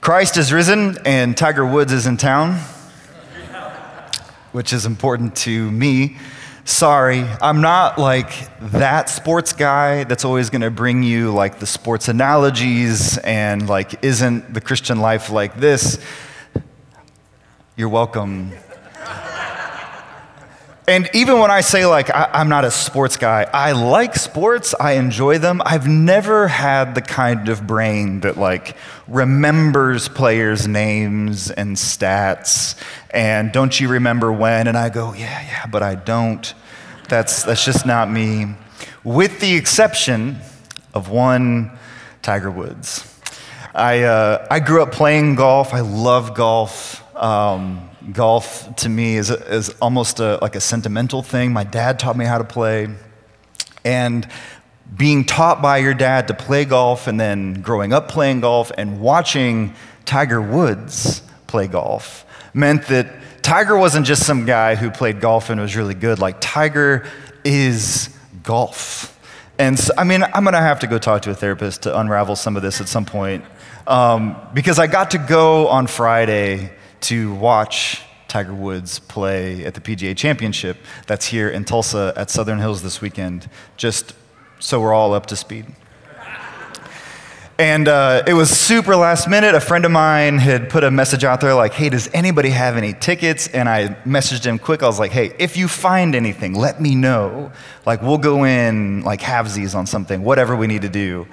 Christ 0.00 0.38
is 0.38 0.50
risen 0.50 0.96
and 1.04 1.36
Tiger 1.36 1.66
Woods 1.66 1.92
is 1.92 2.06
in 2.06 2.16
town, 2.16 2.58
which 4.52 4.72
is 4.72 4.86
important 4.86 5.36
to 5.36 5.70
me. 5.70 6.16
Sorry, 6.64 7.20
I'm 7.42 7.60
not 7.60 7.98
like 7.98 8.32
that 8.72 9.10
sports 9.10 9.52
guy 9.52 10.04
that's 10.04 10.24
always 10.24 10.48
going 10.48 10.62
to 10.62 10.70
bring 10.70 11.02
you 11.02 11.34
like 11.34 11.58
the 11.58 11.66
sports 11.66 12.08
analogies 12.08 13.18
and 13.18 13.68
like, 13.68 14.02
isn't 14.02 14.54
the 14.54 14.62
Christian 14.62 15.00
life 15.00 15.28
like 15.28 15.56
this? 15.56 15.98
You're 17.76 17.90
welcome. 17.90 18.52
And 20.90 21.08
even 21.14 21.38
when 21.38 21.52
I 21.52 21.60
say, 21.60 21.86
like, 21.86 22.10
I, 22.10 22.40
am 22.40 22.48
not 22.48 22.64
a 22.64 22.70
sports 22.72 23.16
guy, 23.16 23.48
I 23.54 23.70
like 23.70 24.16
sports, 24.16 24.74
I 24.80 24.94
enjoy 24.94 25.38
them. 25.38 25.62
I've 25.64 25.86
never 25.86 26.48
had 26.48 26.96
the 26.96 27.00
kind 27.00 27.48
of 27.48 27.64
brain 27.64 28.18
that, 28.22 28.36
like, 28.36 28.76
remembers 29.06 30.08
players' 30.08 30.66
names 30.66 31.48
and 31.48 31.76
stats 31.76 32.76
and 33.10 33.52
don't 33.52 33.78
you 33.78 33.86
remember 33.86 34.32
when? 34.32 34.66
And 34.66 34.76
I 34.76 34.88
go, 34.88 35.12
yeah, 35.12 35.40
yeah, 35.42 35.66
but 35.66 35.84
I 35.84 35.94
don't. 35.94 36.52
That's, 37.08 37.44
that's 37.44 37.64
just 37.64 37.86
not 37.86 38.10
me. 38.10 38.56
With 39.04 39.38
the 39.38 39.54
exception 39.54 40.38
of 40.92 41.08
one 41.08 41.70
Tiger 42.20 42.50
Woods. 42.50 43.06
I, 43.76 44.02
uh, 44.02 44.44
I 44.50 44.58
grew 44.58 44.82
up 44.82 44.90
playing 44.90 45.36
golf, 45.36 45.72
I 45.72 45.80
love 45.82 46.34
golf. 46.34 47.00
Um, 47.16 47.89
golf 48.12 48.74
to 48.76 48.88
me 48.88 49.16
is, 49.16 49.30
is 49.30 49.70
almost 49.80 50.20
a, 50.20 50.38
like 50.40 50.56
a 50.56 50.60
sentimental 50.60 51.22
thing. 51.22 51.52
My 51.52 51.64
dad 51.64 51.98
taught 51.98 52.16
me 52.16 52.24
how 52.24 52.38
to 52.38 52.44
play. 52.44 52.88
And 53.84 54.28
being 54.96 55.24
taught 55.24 55.62
by 55.62 55.78
your 55.78 55.94
dad 55.94 56.28
to 56.28 56.34
play 56.34 56.64
golf 56.64 57.06
and 57.06 57.18
then 57.20 57.54
growing 57.62 57.92
up 57.92 58.08
playing 58.08 58.40
golf 58.40 58.72
and 58.76 59.00
watching 59.00 59.74
Tiger 60.04 60.40
Woods 60.40 61.22
play 61.46 61.66
golf 61.66 62.24
meant 62.52 62.86
that 62.88 63.06
Tiger 63.42 63.76
wasn't 63.76 64.06
just 64.06 64.26
some 64.26 64.44
guy 64.44 64.74
who 64.74 64.90
played 64.90 65.20
golf 65.20 65.50
and 65.50 65.60
was 65.60 65.76
really 65.76 65.94
good. 65.94 66.18
Like, 66.18 66.36
Tiger 66.40 67.06
is 67.44 68.14
golf. 68.42 69.16
And 69.58 69.78
so, 69.78 69.92
I 69.96 70.04
mean, 70.04 70.22
I'm 70.22 70.42
going 70.44 70.54
to 70.54 70.60
have 70.60 70.80
to 70.80 70.86
go 70.86 70.98
talk 70.98 71.22
to 71.22 71.30
a 71.30 71.34
therapist 71.34 71.82
to 71.82 71.98
unravel 71.98 72.36
some 72.36 72.56
of 72.56 72.62
this 72.62 72.80
at 72.80 72.88
some 72.88 73.04
point. 73.04 73.44
Um, 73.86 74.36
because 74.54 74.78
I 74.78 74.86
got 74.86 75.12
to 75.12 75.18
go 75.18 75.68
on 75.68 75.86
Friday 75.86 76.72
to 77.02 77.34
watch 77.34 78.02
Tiger 78.28 78.54
Woods 78.54 78.98
play 78.98 79.64
at 79.64 79.74
the 79.74 79.80
PGA 79.80 80.16
Championship 80.16 80.76
that's 81.06 81.26
here 81.26 81.48
in 81.48 81.64
Tulsa 81.64 82.12
at 82.16 82.30
Southern 82.30 82.58
Hills 82.58 82.82
this 82.82 83.00
weekend, 83.00 83.48
just 83.76 84.14
so 84.58 84.80
we're 84.80 84.94
all 84.94 85.14
up 85.14 85.26
to 85.26 85.36
speed. 85.36 85.66
And 87.60 87.88
uh, 87.88 88.22
it 88.26 88.32
was 88.32 88.48
super 88.48 88.96
last 88.96 89.28
minute. 89.28 89.54
A 89.54 89.60
friend 89.60 89.84
of 89.84 89.90
mine 89.90 90.38
had 90.38 90.70
put 90.70 90.82
a 90.82 90.90
message 90.90 91.24
out 91.24 91.42
there 91.42 91.52
like, 91.52 91.74
hey, 91.74 91.90
does 91.90 92.08
anybody 92.14 92.48
have 92.48 92.78
any 92.78 92.94
tickets? 92.94 93.48
And 93.48 93.68
I 93.68 93.88
messaged 94.06 94.46
him 94.46 94.58
quick. 94.58 94.82
I 94.82 94.86
was 94.86 94.98
like, 94.98 95.10
hey, 95.10 95.34
if 95.38 95.58
you 95.58 95.68
find 95.68 96.14
anything, 96.14 96.54
let 96.54 96.80
me 96.80 96.94
know. 96.94 97.52
Like, 97.84 98.00
we'll 98.00 98.16
go 98.16 98.44
in, 98.44 99.02
like, 99.02 99.20
halvesies 99.20 99.74
on 99.74 99.86
something, 99.86 100.22
whatever 100.22 100.56
we 100.56 100.68
need 100.68 100.80
to 100.82 100.88
do. 100.88 101.26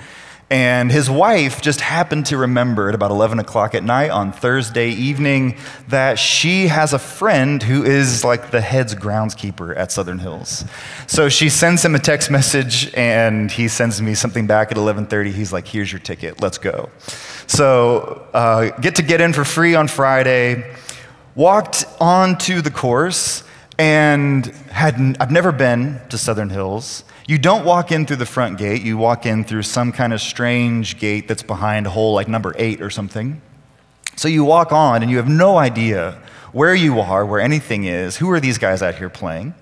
And 0.50 0.90
his 0.90 1.10
wife 1.10 1.62
just 1.62 1.82
happened 1.82 2.28
to 2.28 2.38
remember 2.38 2.88
at 2.88 2.96
about 2.96 3.12
11 3.12 3.40
o'clock 3.40 3.76
at 3.76 3.84
night 3.84 4.12
on 4.12 4.32
Thursday 4.32 4.92
evening 4.92 5.58
that 5.90 6.18
she 6.18 6.68
has 6.68 6.94
a 6.94 7.00
friend 7.00 7.62
who 7.62 7.84
is 7.84 8.24
like 8.24 8.52
the 8.52 8.62
head's 8.62 8.96
groundskeeper 8.96 9.76
at 9.76 9.92
Southern 9.92 10.20
Hills. 10.20 10.64
So 11.06 11.28
she 11.28 11.50
sends 11.50 11.84
him 11.84 11.96
a 11.96 12.00
text 12.00 12.32
message 12.32 12.94
and 12.94 13.52
he 13.52 13.68
sends 13.68 14.02
me 14.02 14.14
something 14.14 14.48
back 14.48 14.72
at 14.72 14.78
11:30. 14.78 15.32
He's 15.32 15.52
like, 15.52 15.68
"Here's 15.68 15.92
your 15.92 16.00
ticket. 16.00 16.42
Let's 16.42 16.58
go." 16.58 16.90
So 17.48 18.26
uh, 18.34 18.70
get 18.80 18.96
to 18.96 19.02
get 19.02 19.20
in 19.20 19.34
for 19.34 19.44
free 19.44 19.76
on 19.76 19.90
Friday. 19.90 20.74
Walked 21.36 21.86
onto 22.00 22.62
the 22.62 22.72
course 22.72 23.44
and 23.78 24.46
had 24.72 25.18
I've 25.20 25.32
never 25.32 25.52
been 25.52 26.00
to 26.10 26.18
Southern 26.18 26.50
Hills. 26.50 27.04
You 27.28 27.38
don't 27.38 27.66
walk 27.66 27.92
in 27.92 28.06
through 28.06 28.18
the 28.18 28.26
front 28.26 28.58
gate, 28.58 28.82
you 28.82 28.98
walk 28.98 29.26
in 29.26 29.44
through 29.44 29.64
some 29.64 29.92
kind 29.92 30.14
of 30.14 30.22
strange 30.22 30.98
gate 30.98 31.28
that's 31.28 31.44
behind 31.44 31.86
a 31.86 31.90
hole 31.90 32.14
like 32.14 32.28
number 32.28 32.56
eight 32.58 32.82
or 32.82 32.90
something. 32.90 33.42
So 34.16 34.28
you 34.28 34.44
walk 34.44 34.72
on 34.72 35.02
and 35.04 35.12
you 35.12 35.18
have 35.18 35.28
no 35.28 35.58
idea 35.58 36.20
where 36.52 36.74
you 36.74 37.00
are, 37.00 37.26
where 37.26 37.40
anything 37.40 37.84
is, 37.84 38.18
who 38.18 38.32
are 38.32 38.40
these 38.40 38.58
guys 38.58 38.82
out 38.82 38.96
here 38.96 39.10
playing. 39.10 39.54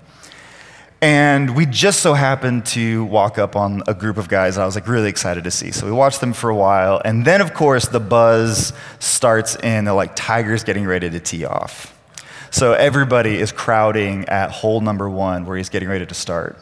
And 1.02 1.54
we 1.54 1.66
just 1.66 2.00
so 2.00 2.14
happened 2.14 2.64
to 2.66 3.04
walk 3.04 3.36
up 3.36 3.54
on 3.54 3.82
a 3.86 3.92
group 3.92 4.16
of 4.16 4.28
guys 4.28 4.56
I 4.56 4.64
was 4.64 4.76
like 4.76 4.88
really 4.88 5.10
excited 5.10 5.44
to 5.44 5.50
see. 5.50 5.70
So 5.70 5.84
we 5.84 5.92
watched 5.92 6.20
them 6.20 6.32
for 6.32 6.48
a 6.48 6.54
while. 6.56 7.02
And 7.04 7.24
then, 7.24 7.42
of 7.42 7.52
course, 7.52 7.86
the 7.86 8.00
buzz 8.00 8.72
starts 8.98 9.56
in. 9.56 9.84
They're 9.84 9.92
like, 9.92 10.16
Tiger's 10.16 10.64
getting 10.64 10.86
ready 10.86 11.10
to 11.10 11.20
tee 11.20 11.44
off. 11.44 11.95
So 12.56 12.72
everybody 12.72 13.36
is 13.36 13.52
crowding 13.52 14.30
at 14.30 14.50
hole 14.50 14.80
number 14.80 15.10
one 15.10 15.44
where 15.44 15.58
he's 15.58 15.68
getting 15.68 15.90
ready 15.90 16.06
to 16.06 16.14
start. 16.14 16.58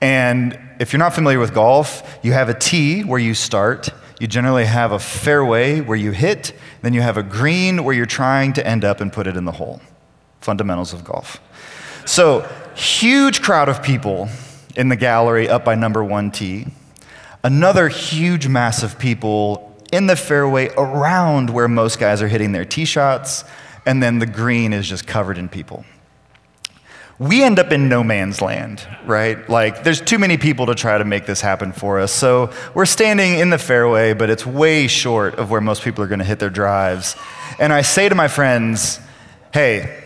And 0.00 0.58
if 0.80 0.92
you're 0.92 0.98
not 0.98 1.14
familiar 1.14 1.38
with 1.38 1.54
golf, 1.54 2.18
you 2.24 2.32
have 2.32 2.48
a 2.48 2.54
tee 2.54 3.02
where 3.02 3.20
you 3.20 3.34
start. 3.34 3.90
You 4.18 4.26
generally 4.26 4.64
have 4.64 4.90
a 4.90 4.98
fairway 4.98 5.82
where 5.82 5.96
you 5.96 6.10
hit. 6.10 6.52
Then 6.82 6.94
you 6.94 7.00
have 7.02 7.16
a 7.16 7.22
green 7.22 7.84
where 7.84 7.94
you're 7.94 8.06
trying 8.06 8.54
to 8.54 8.66
end 8.66 8.84
up 8.84 9.00
and 9.00 9.12
put 9.12 9.28
it 9.28 9.36
in 9.36 9.44
the 9.44 9.52
hole. 9.52 9.80
Fundamentals 10.40 10.92
of 10.92 11.04
golf. 11.04 11.38
So, 12.06 12.40
huge 12.74 13.40
crowd 13.40 13.68
of 13.68 13.84
people 13.84 14.28
in 14.74 14.88
the 14.88 14.96
gallery 14.96 15.48
up 15.48 15.64
by 15.64 15.76
number 15.76 16.02
one 16.02 16.32
tee. 16.32 16.66
Another 17.44 17.86
huge 17.86 18.48
mass 18.48 18.82
of 18.82 18.98
people 18.98 19.80
in 19.92 20.08
the 20.08 20.16
fairway 20.16 20.70
around 20.76 21.50
where 21.50 21.68
most 21.68 22.00
guys 22.00 22.20
are 22.20 22.26
hitting 22.26 22.50
their 22.50 22.64
tee 22.64 22.84
shots. 22.84 23.44
And 23.86 24.02
then 24.02 24.18
the 24.18 24.26
green 24.26 24.72
is 24.72 24.88
just 24.88 25.06
covered 25.06 25.38
in 25.38 25.48
people 25.48 25.84
we 27.20 27.42
end 27.42 27.58
up 27.58 27.70
in 27.70 27.90
no 27.90 28.02
man's 28.02 28.40
land, 28.40 28.88
right? 29.04 29.46
Like, 29.46 29.84
there's 29.84 30.00
too 30.00 30.18
many 30.18 30.38
people 30.38 30.64
to 30.66 30.74
try 30.74 30.96
to 30.96 31.04
make 31.04 31.26
this 31.26 31.42
happen 31.42 31.70
for 31.70 32.00
us. 32.00 32.10
So, 32.10 32.50
we're 32.72 32.86
standing 32.86 33.38
in 33.38 33.50
the 33.50 33.58
fairway, 33.58 34.14
but 34.14 34.30
it's 34.30 34.46
way 34.46 34.86
short 34.86 35.34
of 35.34 35.50
where 35.50 35.60
most 35.60 35.82
people 35.82 36.02
are 36.02 36.06
going 36.06 36.20
to 36.20 36.24
hit 36.24 36.38
their 36.38 36.48
drives. 36.48 37.16
And 37.58 37.74
I 37.74 37.82
say 37.82 38.08
to 38.08 38.14
my 38.14 38.26
friends, 38.26 39.00
hey, 39.52 40.02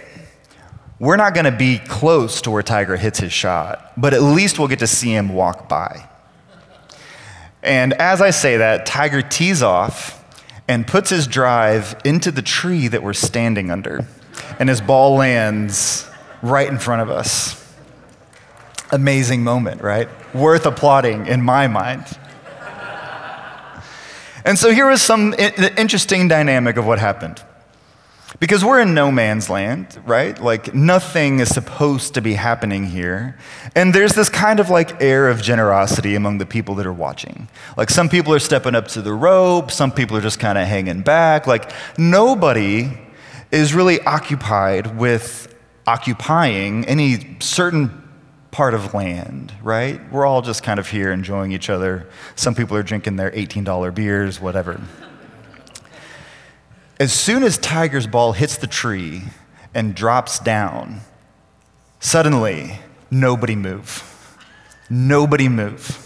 we're 0.98 1.16
not 1.16 1.34
going 1.34 1.44
to 1.44 1.56
be 1.56 1.78
close 1.78 2.42
to 2.42 2.50
where 2.50 2.64
Tiger 2.64 2.96
hits 2.96 3.20
his 3.20 3.32
shot, 3.32 3.92
but 3.96 4.12
at 4.12 4.22
least 4.22 4.58
we'll 4.58 4.68
get 4.68 4.80
to 4.80 4.88
see 4.88 5.14
him 5.14 5.34
walk 5.34 5.68
by. 5.68 6.08
And 7.62 7.92
as 7.92 8.20
I 8.20 8.30
say 8.30 8.56
that, 8.56 8.86
Tiger 8.86 9.22
tees 9.22 9.62
off 9.62 10.23
and 10.66 10.86
puts 10.86 11.10
his 11.10 11.26
drive 11.26 11.94
into 12.04 12.30
the 12.30 12.42
tree 12.42 12.88
that 12.88 13.02
we're 13.02 13.12
standing 13.12 13.70
under. 13.70 14.06
And 14.58 14.68
his 14.68 14.80
ball 14.80 15.16
lands 15.16 16.08
right 16.42 16.68
in 16.68 16.78
front 16.78 17.02
of 17.02 17.10
us. 17.10 17.60
Amazing 18.90 19.44
moment, 19.44 19.82
right? 19.82 20.08
Worth 20.34 20.66
applauding 20.66 21.26
in 21.26 21.42
my 21.42 21.66
mind. 21.66 22.06
And 24.44 24.58
so 24.58 24.70
here 24.72 24.88
was 24.88 25.00
some 25.00 25.34
interesting 25.38 26.28
dynamic 26.28 26.76
of 26.76 26.86
what 26.86 26.98
happened. 26.98 27.42
Because 28.40 28.64
we're 28.64 28.80
in 28.80 28.94
no 28.94 29.12
man's 29.12 29.48
land, 29.48 29.98
right? 30.04 30.38
Like 30.40 30.74
nothing 30.74 31.40
is 31.40 31.48
supposed 31.48 32.14
to 32.14 32.20
be 32.20 32.34
happening 32.34 32.84
here. 32.84 33.38
And 33.76 33.94
there's 33.94 34.12
this 34.12 34.28
kind 34.28 34.60
of 34.60 34.70
like 34.70 35.00
air 35.00 35.28
of 35.28 35.40
generosity 35.40 36.14
among 36.14 36.38
the 36.38 36.46
people 36.46 36.74
that 36.76 36.86
are 36.86 36.92
watching. 36.92 37.48
Like 37.76 37.90
some 37.90 38.08
people 38.08 38.34
are 38.34 38.40
stepping 38.40 38.74
up 38.74 38.88
to 38.88 39.02
the 39.02 39.12
rope, 39.12 39.70
some 39.70 39.92
people 39.92 40.16
are 40.16 40.20
just 40.20 40.40
kind 40.40 40.58
of 40.58 40.66
hanging 40.66 41.02
back. 41.02 41.46
Like 41.46 41.70
nobody 41.96 42.98
is 43.52 43.72
really 43.72 44.00
occupied 44.00 44.98
with 44.98 45.54
occupying 45.86 46.84
any 46.86 47.36
certain 47.40 48.02
part 48.50 48.74
of 48.74 48.94
land, 48.94 49.52
right? 49.62 50.00
We're 50.12 50.26
all 50.26 50.42
just 50.42 50.62
kind 50.62 50.78
of 50.78 50.88
here 50.88 51.12
enjoying 51.12 51.52
each 51.52 51.70
other. 51.70 52.08
Some 52.36 52.54
people 52.54 52.76
are 52.76 52.82
drinking 52.82 53.16
their 53.16 53.30
$18 53.30 53.94
beers, 53.94 54.40
whatever. 54.40 54.80
As 57.00 57.12
soon 57.12 57.42
as 57.42 57.58
Tiger's 57.58 58.06
ball 58.06 58.32
hits 58.32 58.56
the 58.56 58.66
tree 58.66 59.22
and 59.74 59.94
drops 59.94 60.38
down, 60.38 61.00
suddenly 61.98 62.78
nobody 63.10 63.56
move. 63.56 64.10
Nobody 64.88 65.48
move. 65.48 66.00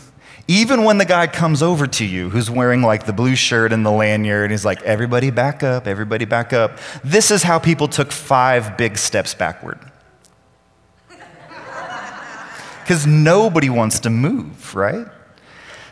Even 0.50 0.84
when 0.84 0.96
the 0.96 1.04
guy 1.04 1.26
comes 1.26 1.62
over 1.62 1.86
to 1.86 2.06
you 2.06 2.30
who's 2.30 2.50
wearing 2.50 2.80
like 2.80 3.04
the 3.04 3.12
blue 3.12 3.36
shirt 3.36 3.70
and 3.70 3.84
the 3.84 3.90
lanyard, 3.90 4.44
and 4.44 4.50
he's 4.50 4.64
like, 4.64 4.80
everybody 4.82 5.30
back 5.30 5.62
up, 5.62 5.86
everybody 5.86 6.24
back 6.24 6.54
up. 6.54 6.78
This 7.04 7.30
is 7.30 7.42
how 7.42 7.58
people 7.58 7.86
took 7.86 8.10
five 8.10 8.78
big 8.78 8.96
steps 8.96 9.34
backward. 9.34 9.78
Because 12.80 13.06
nobody 13.06 13.68
wants 13.68 14.00
to 14.00 14.08
move, 14.10 14.74
right? 14.74 15.06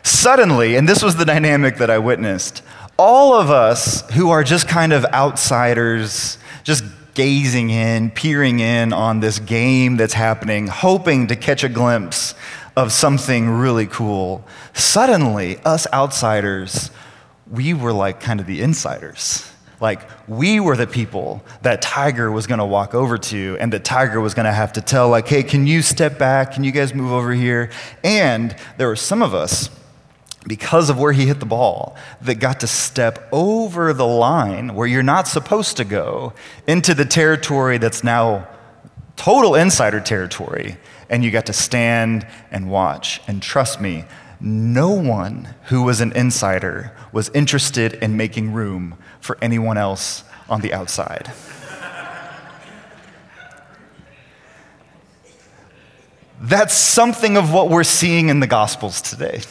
Suddenly, 0.01 0.75
and 0.75 0.89
this 0.89 1.03
was 1.03 1.17
the 1.17 1.25
dynamic 1.25 1.77
that 1.77 1.91
I 1.91 1.99
witnessed, 1.99 2.63
all 2.97 3.33
of 3.33 3.49
us 3.51 4.09
who 4.11 4.29
are 4.31 4.43
just 4.43 4.67
kind 4.67 4.91
of 4.91 5.05
outsiders, 5.05 6.37
just 6.63 6.83
gazing 7.13 7.69
in, 7.69 8.11
peering 8.11 8.59
in 8.59 8.93
on 8.93 9.19
this 9.19 9.39
game 9.39 9.97
that's 9.97 10.13
happening, 10.13 10.67
hoping 10.67 11.27
to 11.27 11.35
catch 11.35 11.63
a 11.63 11.69
glimpse 11.69 12.35
of 12.75 12.91
something 12.91 13.49
really 13.49 13.87
cool, 13.87 14.45
suddenly, 14.73 15.57
us 15.65 15.87
outsiders, 15.93 16.91
we 17.49 17.73
were 17.73 17.93
like 17.93 18.19
kind 18.19 18.39
of 18.39 18.45
the 18.45 18.61
insiders. 18.61 19.51
Like, 19.79 20.01
we 20.27 20.59
were 20.59 20.75
the 20.75 20.87
people 20.87 21.43
that 21.61 21.83
Tiger 21.83 22.31
was 22.31 22.47
to 22.59 22.65
walk 22.65 22.95
over 22.95 23.17
to, 23.17 23.57
and 23.59 23.71
that 23.73 23.83
Tiger 23.83 24.19
was 24.19 24.33
to 24.45 24.51
have 24.51 24.73
to 24.73 24.81
tell, 24.81 25.09
like, 25.09 25.27
hey, 25.27 25.43
can 25.43 25.67
you 25.67 25.83
step 25.83 26.17
back? 26.17 26.53
Can 26.53 26.63
you 26.63 26.71
guys 26.71 26.95
move 26.95 27.11
over 27.11 27.31
here? 27.31 27.69
And 28.03 28.55
there 28.77 28.87
were 28.87 28.95
some 28.95 29.21
of 29.21 29.35
us, 29.35 29.69
because 30.47 30.89
of 30.89 30.97
where 30.97 31.11
he 31.11 31.27
hit 31.27 31.39
the 31.39 31.45
ball, 31.45 31.95
that 32.21 32.35
got 32.35 32.61
to 32.61 32.67
step 32.67 33.27
over 33.31 33.93
the 33.93 34.07
line 34.07 34.73
where 34.73 34.87
you're 34.87 35.03
not 35.03 35.27
supposed 35.27 35.77
to 35.77 35.83
go 35.83 36.33
into 36.65 36.93
the 36.93 37.05
territory 37.05 37.77
that's 37.77 38.03
now 38.03 38.47
total 39.17 39.55
insider 39.55 39.99
territory. 39.99 40.77
And 41.09 41.23
you 41.23 41.31
got 41.31 41.45
to 41.47 41.53
stand 41.53 42.25
and 42.51 42.69
watch. 42.69 43.21
And 43.27 43.41
trust 43.41 43.81
me, 43.81 44.05
no 44.39 44.91
one 44.91 45.53
who 45.65 45.83
was 45.83 46.01
an 46.01 46.11
insider 46.13 46.95
was 47.11 47.29
interested 47.29 47.93
in 47.95 48.15
making 48.17 48.53
room 48.53 48.97
for 49.19 49.37
anyone 49.41 49.77
else 49.77 50.23
on 50.49 50.61
the 50.61 50.73
outside. 50.73 51.31
That's 56.39 56.75
something 56.75 57.35
of 57.35 57.51
what 57.51 57.69
we're 57.69 57.83
seeing 57.83 58.29
in 58.29 58.39
the 58.39 58.47
Gospels 58.47 59.01
today. 59.01 59.41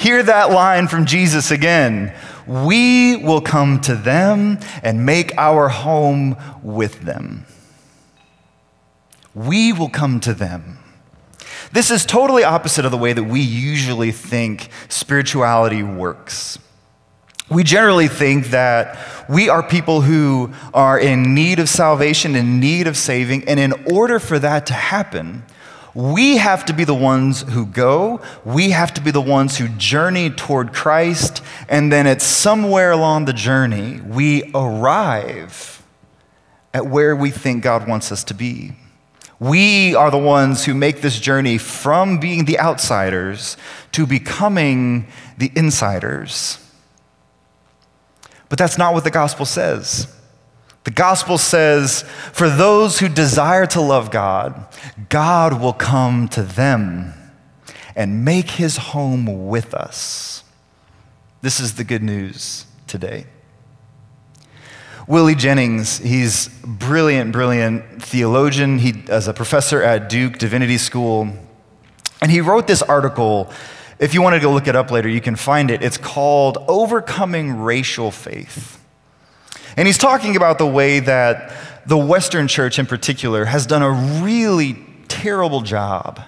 Hear 0.00 0.22
that 0.22 0.50
line 0.50 0.88
from 0.88 1.04
Jesus 1.04 1.50
again. 1.50 2.14
We 2.46 3.16
will 3.16 3.42
come 3.42 3.82
to 3.82 3.94
them 3.94 4.58
and 4.82 5.04
make 5.04 5.36
our 5.36 5.68
home 5.68 6.38
with 6.62 7.02
them. 7.02 7.44
We 9.34 9.74
will 9.74 9.90
come 9.90 10.18
to 10.20 10.32
them. 10.32 10.78
This 11.72 11.90
is 11.90 12.06
totally 12.06 12.44
opposite 12.44 12.86
of 12.86 12.92
the 12.92 12.96
way 12.96 13.12
that 13.12 13.24
we 13.24 13.42
usually 13.42 14.10
think 14.10 14.70
spirituality 14.88 15.82
works. 15.82 16.58
We 17.50 17.62
generally 17.62 18.08
think 18.08 18.46
that 18.52 18.98
we 19.28 19.50
are 19.50 19.62
people 19.62 20.00
who 20.00 20.54
are 20.72 20.98
in 20.98 21.34
need 21.34 21.58
of 21.58 21.68
salvation, 21.68 22.36
in 22.36 22.58
need 22.58 22.86
of 22.86 22.96
saving, 22.96 23.46
and 23.46 23.60
in 23.60 23.74
order 23.92 24.18
for 24.18 24.38
that 24.38 24.64
to 24.68 24.72
happen, 24.72 25.42
we 25.94 26.36
have 26.36 26.64
to 26.66 26.72
be 26.72 26.84
the 26.84 26.94
ones 26.94 27.42
who 27.42 27.66
go, 27.66 28.20
we 28.44 28.70
have 28.70 28.94
to 28.94 29.00
be 29.00 29.10
the 29.10 29.20
ones 29.20 29.58
who 29.58 29.68
journey 29.68 30.30
toward 30.30 30.72
Christ, 30.72 31.42
and 31.68 31.92
then 31.92 32.06
at 32.06 32.22
somewhere 32.22 32.92
along 32.92 33.24
the 33.24 33.32
journey, 33.32 34.00
we 34.00 34.50
arrive 34.54 35.82
at 36.72 36.86
where 36.86 37.16
we 37.16 37.30
think 37.30 37.62
God 37.62 37.88
wants 37.88 38.12
us 38.12 38.22
to 38.24 38.34
be. 38.34 38.72
We 39.40 39.94
are 39.94 40.10
the 40.10 40.18
ones 40.18 40.66
who 40.66 40.74
make 40.74 41.00
this 41.00 41.18
journey 41.18 41.56
from 41.56 42.20
being 42.20 42.44
the 42.44 42.60
outsiders 42.60 43.56
to 43.92 44.06
becoming 44.06 45.06
the 45.38 45.50
insiders. 45.56 46.58
But 48.50 48.58
that's 48.58 48.76
not 48.76 48.92
what 48.92 49.04
the 49.04 49.10
gospel 49.10 49.46
says. 49.46 50.14
The 50.84 50.90
gospel 50.90 51.36
says, 51.36 52.02
for 52.32 52.48
those 52.48 53.00
who 53.00 53.08
desire 53.08 53.66
to 53.66 53.80
love 53.80 54.10
God, 54.10 54.66
God 55.08 55.60
will 55.60 55.74
come 55.74 56.28
to 56.28 56.42
them 56.42 57.12
and 57.94 58.24
make 58.24 58.52
his 58.52 58.76
home 58.78 59.48
with 59.48 59.74
us. 59.74 60.42
This 61.42 61.60
is 61.60 61.74
the 61.74 61.84
good 61.84 62.02
news 62.02 62.66
today. 62.86 63.26
Willie 65.06 65.34
Jennings, 65.34 65.98
he's 65.98 66.48
brilliant, 66.64 67.32
brilliant 67.32 68.02
theologian. 68.02 68.78
He 68.78 68.90
is 69.08 69.28
a 69.28 69.34
professor 69.34 69.82
at 69.82 70.08
Duke 70.08 70.38
Divinity 70.38 70.78
School. 70.78 71.28
And 72.22 72.30
he 72.30 72.40
wrote 72.40 72.66
this 72.66 72.82
article 72.82 73.50
if 73.98 74.14
you 74.14 74.22
want 74.22 74.32
to 74.32 74.40
go 74.40 74.50
look 74.50 74.66
it 74.66 74.74
up 74.74 74.90
later, 74.90 75.10
you 75.10 75.20
can 75.20 75.36
find 75.36 75.70
it. 75.70 75.82
It's 75.82 75.98
called 75.98 76.56
Overcoming 76.68 77.60
Racial 77.60 78.10
Faith. 78.10 78.79
And 79.76 79.86
he's 79.86 79.98
talking 79.98 80.36
about 80.36 80.58
the 80.58 80.66
way 80.66 81.00
that 81.00 81.52
the 81.86 81.98
Western 81.98 82.48
church 82.48 82.78
in 82.78 82.86
particular 82.86 83.46
has 83.46 83.66
done 83.66 83.82
a 83.82 84.22
really 84.22 84.78
terrible 85.08 85.60
job 85.60 86.20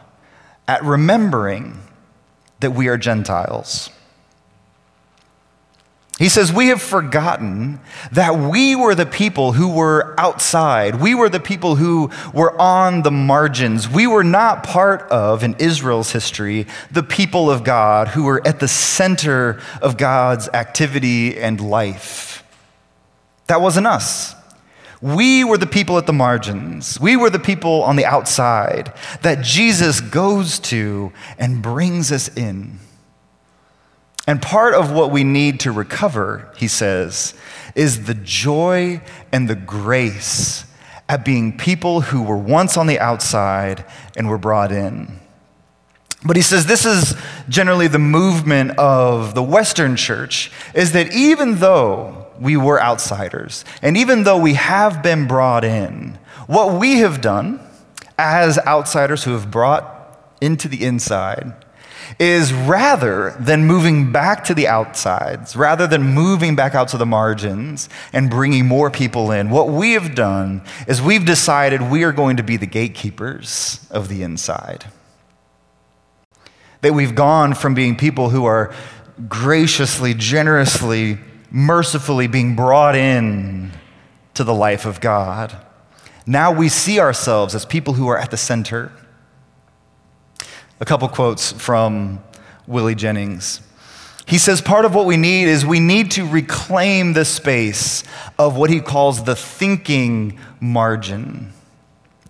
at 0.66 0.82
remembering 0.84 1.78
that 2.60 2.72
we 2.72 2.88
are 2.88 2.96
Gentiles. 2.96 3.90
He 6.18 6.28
says, 6.28 6.52
We 6.52 6.68
have 6.68 6.80
forgotten 6.80 7.80
that 8.12 8.38
we 8.38 8.76
were 8.76 8.94
the 8.94 9.06
people 9.06 9.52
who 9.52 9.74
were 9.74 10.14
outside. 10.18 10.96
We 10.96 11.14
were 11.14 11.28
the 11.28 11.40
people 11.40 11.74
who 11.74 12.10
were 12.32 12.56
on 12.60 13.02
the 13.02 13.10
margins. 13.10 13.88
We 13.88 14.06
were 14.06 14.22
not 14.22 14.62
part 14.62 15.02
of, 15.10 15.42
in 15.42 15.56
Israel's 15.58 16.12
history, 16.12 16.66
the 16.90 17.02
people 17.02 17.50
of 17.50 17.64
God 17.64 18.08
who 18.08 18.24
were 18.24 18.46
at 18.46 18.60
the 18.60 18.68
center 18.68 19.60
of 19.80 19.96
God's 19.96 20.48
activity 20.48 21.38
and 21.40 21.60
life. 21.60 22.41
That 23.46 23.60
wasn't 23.60 23.86
us. 23.86 24.34
We 25.00 25.42
were 25.42 25.58
the 25.58 25.66
people 25.66 25.98
at 25.98 26.06
the 26.06 26.12
margins. 26.12 27.00
We 27.00 27.16
were 27.16 27.28
the 27.28 27.40
people 27.40 27.82
on 27.82 27.96
the 27.96 28.04
outside 28.04 28.92
that 29.22 29.42
Jesus 29.42 30.00
goes 30.00 30.60
to 30.60 31.12
and 31.38 31.60
brings 31.60 32.12
us 32.12 32.28
in. 32.36 32.78
And 34.28 34.40
part 34.40 34.74
of 34.74 34.92
what 34.92 35.10
we 35.10 35.24
need 35.24 35.60
to 35.60 35.72
recover, 35.72 36.52
he 36.56 36.68
says, 36.68 37.34
is 37.74 38.04
the 38.04 38.14
joy 38.14 39.00
and 39.32 39.50
the 39.50 39.56
grace 39.56 40.64
at 41.08 41.24
being 41.24 41.56
people 41.58 42.02
who 42.02 42.22
were 42.22 42.36
once 42.36 42.76
on 42.76 42.86
the 42.86 43.00
outside 43.00 43.84
and 44.16 44.28
were 44.28 44.38
brought 44.38 44.70
in. 44.70 45.18
But 46.24 46.36
he 46.36 46.42
says 46.42 46.66
this 46.66 46.86
is 46.86 47.16
generally 47.48 47.88
the 47.88 47.98
movement 47.98 48.78
of 48.78 49.34
the 49.34 49.42
Western 49.42 49.96
church 49.96 50.52
is 50.72 50.92
that 50.92 51.12
even 51.12 51.56
though 51.56 52.21
we 52.40 52.56
were 52.56 52.82
outsiders, 52.82 53.64
and 53.82 53.96
even 53.96 54.24
though 54.24 54.38
we 54.38 54.54
have 54.54 55.02
been 55.02 55.26
brought 55.26 55.64
in, 55.64 56.18
what 56.46 56.78
we 56.78 56.98
have 56.98 57.20
done 57.20 57.60
as 58.18 58.58
outsiders 58.58 59.24
who 59.24 59.32
have 59.32 59.50
brought 59.50 60.36
into 60.40 60.68
the 60.68 60.84
inside 60.84 61.52
is 62.18 62.52
rather 62.52 63.34
than 63.40 63.64
moving 63.64 64.12
back 64.12 64.44
to 64.44 64.54
the 64.54 64.68
outsides, 64.68 65.56
rather 65.56 65.86
than 65.86 66.02
moving 66.02 66.54
back 66.54 66.74
out 66.74 66.88
to 66.88 66.98
the 66.98 67.06
margins 67.06 67.88
and 68.12 68.28
bringing 68.28 68.66
more 68.66 68.90
people 68.90 69.30
in, 69.30 69.50
what 69.50 69.68
we 69.68 69.92
have 69.92 70.14
done 70.14 70.62
is 70.86 71.00
we've 71.00 71.24
decided 71.24 71.80
we 71.90 72.02
are 72.02 72.12
going 72.12 72.36
to 72.36 72.42
be 72.42 72.56
the 72.56 72.66
gatekeepers 72.66 73.86
of 73.90 74.08
the 74.08 74.22
inside. 74.22 74.84
That 76.82 76.92
we've 76.92 77.14
gone 77.14 77.54
from 77.54 77.74
being 77.74 77.96
people 77.96 78.30
who 78.30 78.44
are 78.44 78.74
graciously, 79.28 80.14
generously, 80.14 81.18
mercifully 81.52 82.26
being 82.26 82.56
brought 82.56 82.96
in 82.96 83.70
to 84.34 84.42
the 84.42 84.54
life 84.54 84.86
of 84.86 85.00
God. 85.00 85.54
Now 86.26 86.50
we 86.50 86.68
see 86.70 86.98
ourselves 86.98 87.54
as 87.54 87.66
people 87.66 87.94
who 87.94 88.08
are 88.08 88.18
at 88.18 88.30
the 88.30 88.36
center 88.36 88.90
a 90.80 90.84
couple 90.84 91.06
quotes 91.08 91.52
from 91.52 92.20
Willie 92.66 92.96
Jennings. 92.96 93.60
He 94.26 94.38
says 94.38 94.60
part 94.60 94.84
of 94.84 94.96
what 94.96 95.06
we 95.06 95.16
need 95.16 95.44
is 95.44 95.64
we 95.64 95.78
need 95.78 96.10
to 96.12 96.26
reclaim 96.26 97.12
the 97.12 97.24
space 97.24 98.02
of 98.36 98.56
what 98.56 98.70
he 98.70 98.80
calls 98.80 99.22
the 99.22 99.36
thinking 99.36 100.40
margin. 100.58 101.52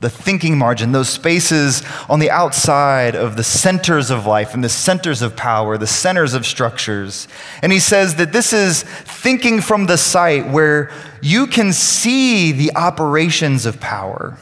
The 0.03 0.11
thinking 0.11 0.59
margin, 0.59 0.93
those 0.93 1.09
spaces 1.09 1.83
on 2.11 2.19
the 2.19 2.31
outside 2.31 3.17
of 3.17 3.37
the 3.37 3.43
centers 3.43 4.11
of 4.11 4.27
life 4.27 4.53
and 4.53 4.63
the 4.63 4.69
centers 4.69 5.23
of 5.23 5.35
power, 5.35 5.79
the 5.79 5.87
centers 5.87 6.35
of 6.35 6.45
structures. 6.45 7.27
And 7.63 7.73
he 7.73 7.79
says 7.79 8.17
that 8.17 8.33
this 8.33 8.53
is 8.53 8.83
thinking 8.83 9.63
from 9.63 9.87
the 9.87 9.97
site 9.97 10.49
where 10.49 10.91
you 11.23 11.47
can 11.47 11.73
see 11.73 12.53
the 12.53 12.77
operations 12.77 13.65
of 13.65 13.81
power 13.81 14.39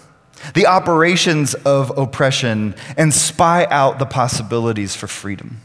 the 0.54 0.66
operations 0.66 1.54
of 1.54 1.96
oppression, 1.98 2.74
and 2.96 3.12
spy 3.12 3.66
out 3.66 3.98
the 3.98 4.06
possibilities 4.06 4.96
for 4.96 5.06
freedom. 5.06 5.60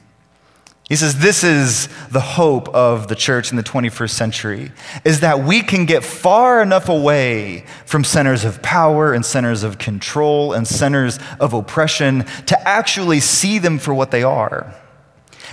He 0.87 0.95
says 0.95 1.17
this 1.17 1.43
is 1.43 1.89
the 2.09 2.21
hope 2.21 2.69
of 2.69 3.07
the 3.07 3.15
church 3.15 3.49
in 3.49 3.57
the 3.57 3.63
21st 3.63 4.11
century 4.11 4.71
is 5.03 5.21
that 5.21 5.39
we 5.39 5.61
can 5.61 5.85
get 5.85 6.03
far 6.03 6.61
enough 6.61 6.89
away 6.89 7.65
from 7.85 8.03
centers 8.03 8.45
of 8.45 8.61
power 8.61 9.11
and 9.11 9.25
centers 9.25 9.63
of 9.63 9.79
control 9.79 10.53
and 10.53 10.67
centers 10.67 11.17
of 11.39 11.53
oppression 11.53 12.23
to 12.45 12.67
actually 12.67 13.19
see 13.19 13.57
them 13.57 13.79
for 13.79 13.95
what 13.95 14.11
they 14.11 14.21
are. 14.21 14.75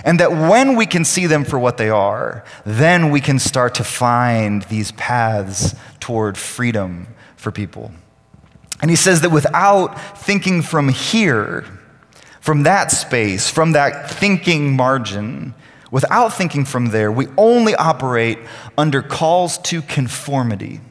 And 0.05 0.19
that 0.19 0.31
when 0.31 0.75
we 0.75 0.85
can 0.85 1.03
see 1.03 1.25
them 1.25 1.45
for 1.45 1.57
what 1.57 1.77
they 1.77 1.89
are, 1.89 2.43
then 2.63 3.09
we 3.09 3.19
can 3.19 3.39
start 3.39 3.73
to 3.75 3.83
find 3.83 4.63
these 4.63 4.91
paths 4.91 5.73
toward 5.99 6.37
freedom 6.37 7.07
for 7.37 7.51
people. 7.51 7.91
And 8.81 8.91
he 8.91 8.97
says 8.97 9.21
that 9.21 9.31
without 9.31 10.19
thinking 10.19 10.61
from 10.61 10.89
here, 10.89 11.65
from 12.43 12.63
that 12.63 12.91
space, 12.91 13.49
from 13.49 13.71
that 13.71 14.11
thinking 14.11 14.75
margin, 14.75 15.53
without 15.91 16.33
thinking 16.33 16.65
from 16.65 16.87
there, 16.87 17.09
we 17.09 17.25
only 17.37 17.73
operate 17.73 18.37
under 18.77 19.01
calls 19.01 19.57
to 19.59 19.81
conformity. 19.81 20.81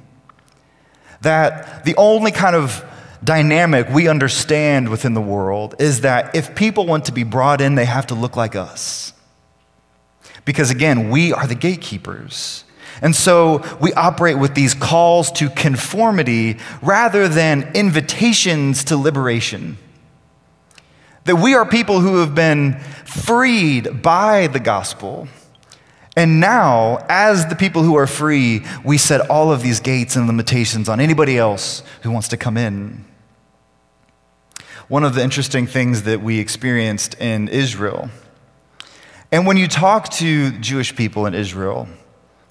That 1.21 1.85
the 1.85 1.95
only 1.97 2.31
kind 2.31 2.57
of 2.57 2.83
dynamic 3.23 3.91
we 3.91 4.09
understand 4.09 4.89
within 4.89 5.13
the 5.13 5.21
world 5.21 5.75
is 5.79 6.01
that 6.01 6.35
if 6.35 6.55
people 6.55 6.87
want 6.87 7.05
to 7.05 7.13
be 7.13 7.23
brought 7.23 7.61
in, 7.61 7.75
they 7.75 7.85
have 7.85 8.07
to 8.07 8.15
look 8.15 8.35
like 8.35 8.57
us. 8.57 9.13
Because 10.47 10.71
again, 10.71 11.11
we 11.11 11.35
are 11.35 11.47
the 11.47 11.55
gatekeepers. 11.55 12.65
And 13.03 13.15
so 13.15 13.63
we 13.79 13.93
operate 13.93 14.39
with 14.39 14.55
these 14.55 14.73
calls 14.73 15.31
to 15.33 15.51
conformity 15.51 16.57
rather 16.81 17.29
than 17.29 17.73
invitations 17.75 18.85
to 18.85 18.97
liberation. 18.97 19.77
That 21.25 21.37
we 21.37 21.55
are 21.55 21.65
people 21.65 22.01
who 22.01 22.17
have 22.19 22.35
been 22.35 22.81
freed 23.05 24.03
by 24.03 24.49
the 24.49 24.61
gospel. 24.61 25.29
And 26.17 26.41
now, 26.41 27.05
as 27.09 27.47
the 27.47 27.57
people 27.57 27.83
who 27.85 27.97
are 27.97 28.07
free, 28.07 28.65
we 28.85 28.99
set 28.99 29.31
all 29.31 29.53
of 29.53 29.63
these 29.63 29.81
gates 29.81 30.17
and 30.17 30.27
limitations 30.27 30.89
on 30.89 31.01
anybody 31.01 31.39
else 31.39 31.83
who 32.03 32.11
wants 32.11 32.29
to 32.29 32.37
come 32.37 32.57
in. 32.57 33.05
One 34.89 35.05
of 35.05 35.15
the 35.15 35.23
interesting 35.23 35.67
things 35.67 36.03
that 36.03 36.21
we 36.21 36.39
experienced 36.39 37.15
in 37.15 37.49
Israel, 37.49 38.11
and 39.31 39.47
when 39.47 39.57
you 39.57 39.67
talk 39.67 40.11
to 40.11 40.51
Jewish 40.59 40.95
people 40.95 41.25
in 41.25 41.33
Israel, 41.33 41.89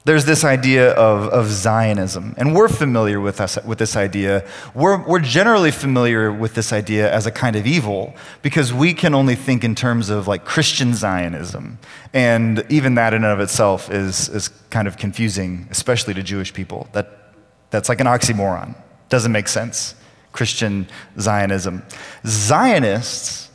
there's 0.04 0.26
this 0.26 0.44
idea 0.44 0.92
of, 0.94 1.30
of 1.30 1.48
Zionism, 1.48 2.34
and 2.38 2.56
we're 2.56 2.68
familiar 2.68 3.22
with, 3.22 3.40
us, 3.40 3.64
with 3.64 3.78
this 3.78 3.96
idea. 3.96 4.44
We're, 4.74 5.06
we're 5.06 5.20
generally 5.20 5.70
familiar 5.70 6.32
with 6.32 6.56
this 6.56 6.74
idea 6.74 7.14
as 7.14 7.28
a 7.28 7.32
kind 7.32 7.56
of 7.56 7.68
evil 7.68 8.16
because 8.42 8.74
we 8.74 8.96
can 8.96 9.14
only 9.14 9.36
think 9.36 9.64
in 9.64 9.76
terms 9.76 10.10
of 10.10 10.28
like 10.28 10.44
Christian 10.44 10.96
Zionism. 10.96 11.78
And 12.14 12.66
even 12.70 12.96
that 12.96 13.14
in 13.14 13.24
and 13.24 13.32
of 13.32 13.40
itself 13.40 13.92
is, 13.92 14.28
is 14.30 14.48
kind 14.72 14.88
of 14.88 14.98
confusing, 14.98 15.68
especially 15.70 16.16
to 16.16 16.24
Jewish 16.24 16.52
people. 16.52 16.88
That, 16.94 17.36
that's 17.70 17.88
like 17.88 18.02
an 18.02 18.08
oxymoron, 18.08 18.76
doesn't 19.10 19.32
make 19.32 19.48
sense. 19.48 19.94
Christian 20.32 20.88
Zionism. 21.20 21.84
Zionists 22.26 23.51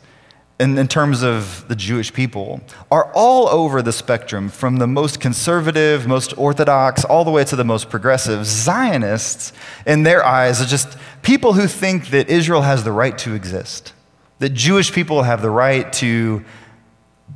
in, 0.59 0.79
in 0.79 0.89
terms 0.89 1.23
of 1.23 1.67
the 1.69 1.77
Jewish 1.77 2.13
people, 2.13 2.61
are 2.91 3.13
all 3.15 3.49
over 3.49 3.83
the 3.83 3.93
spectrum, 3.93 4.49
from 4.49 4.77
the 4.77 4.87
most 4.87 5.21
conservative, 5.21 6.07
most 6.07 6.37
orthodox, 6.39 7.05
all 7.05 7.25
the 7.25 7.31
way 7.31 7.45
to 7.45 7.57
the 7.57 7.65
most 7.65 7.91
progressive. 7.91 8.47
Zionists, 8.47 9.53
in 9.87 10.03
their 10.03 10.25
eyes, 10.25 10.63
are 10.63 10.67
just 10.67 10.97
people 11.23 11.53
who 11.53 11.67
think 11.67 12.09
that 12.09 12.31
Israel 12.31 12.63
has 12.63 12.85
the 12.85 12.93
right 12.93 13.17
to 13.19 13.35
exist, 13.35 13.93
that 14.39 14.51
Jewish 14.51 14.93
people 14.93 15.25
have 15.25 15.43
the 15.43 15.51
right 15.51 15.93
to 15.95 16.43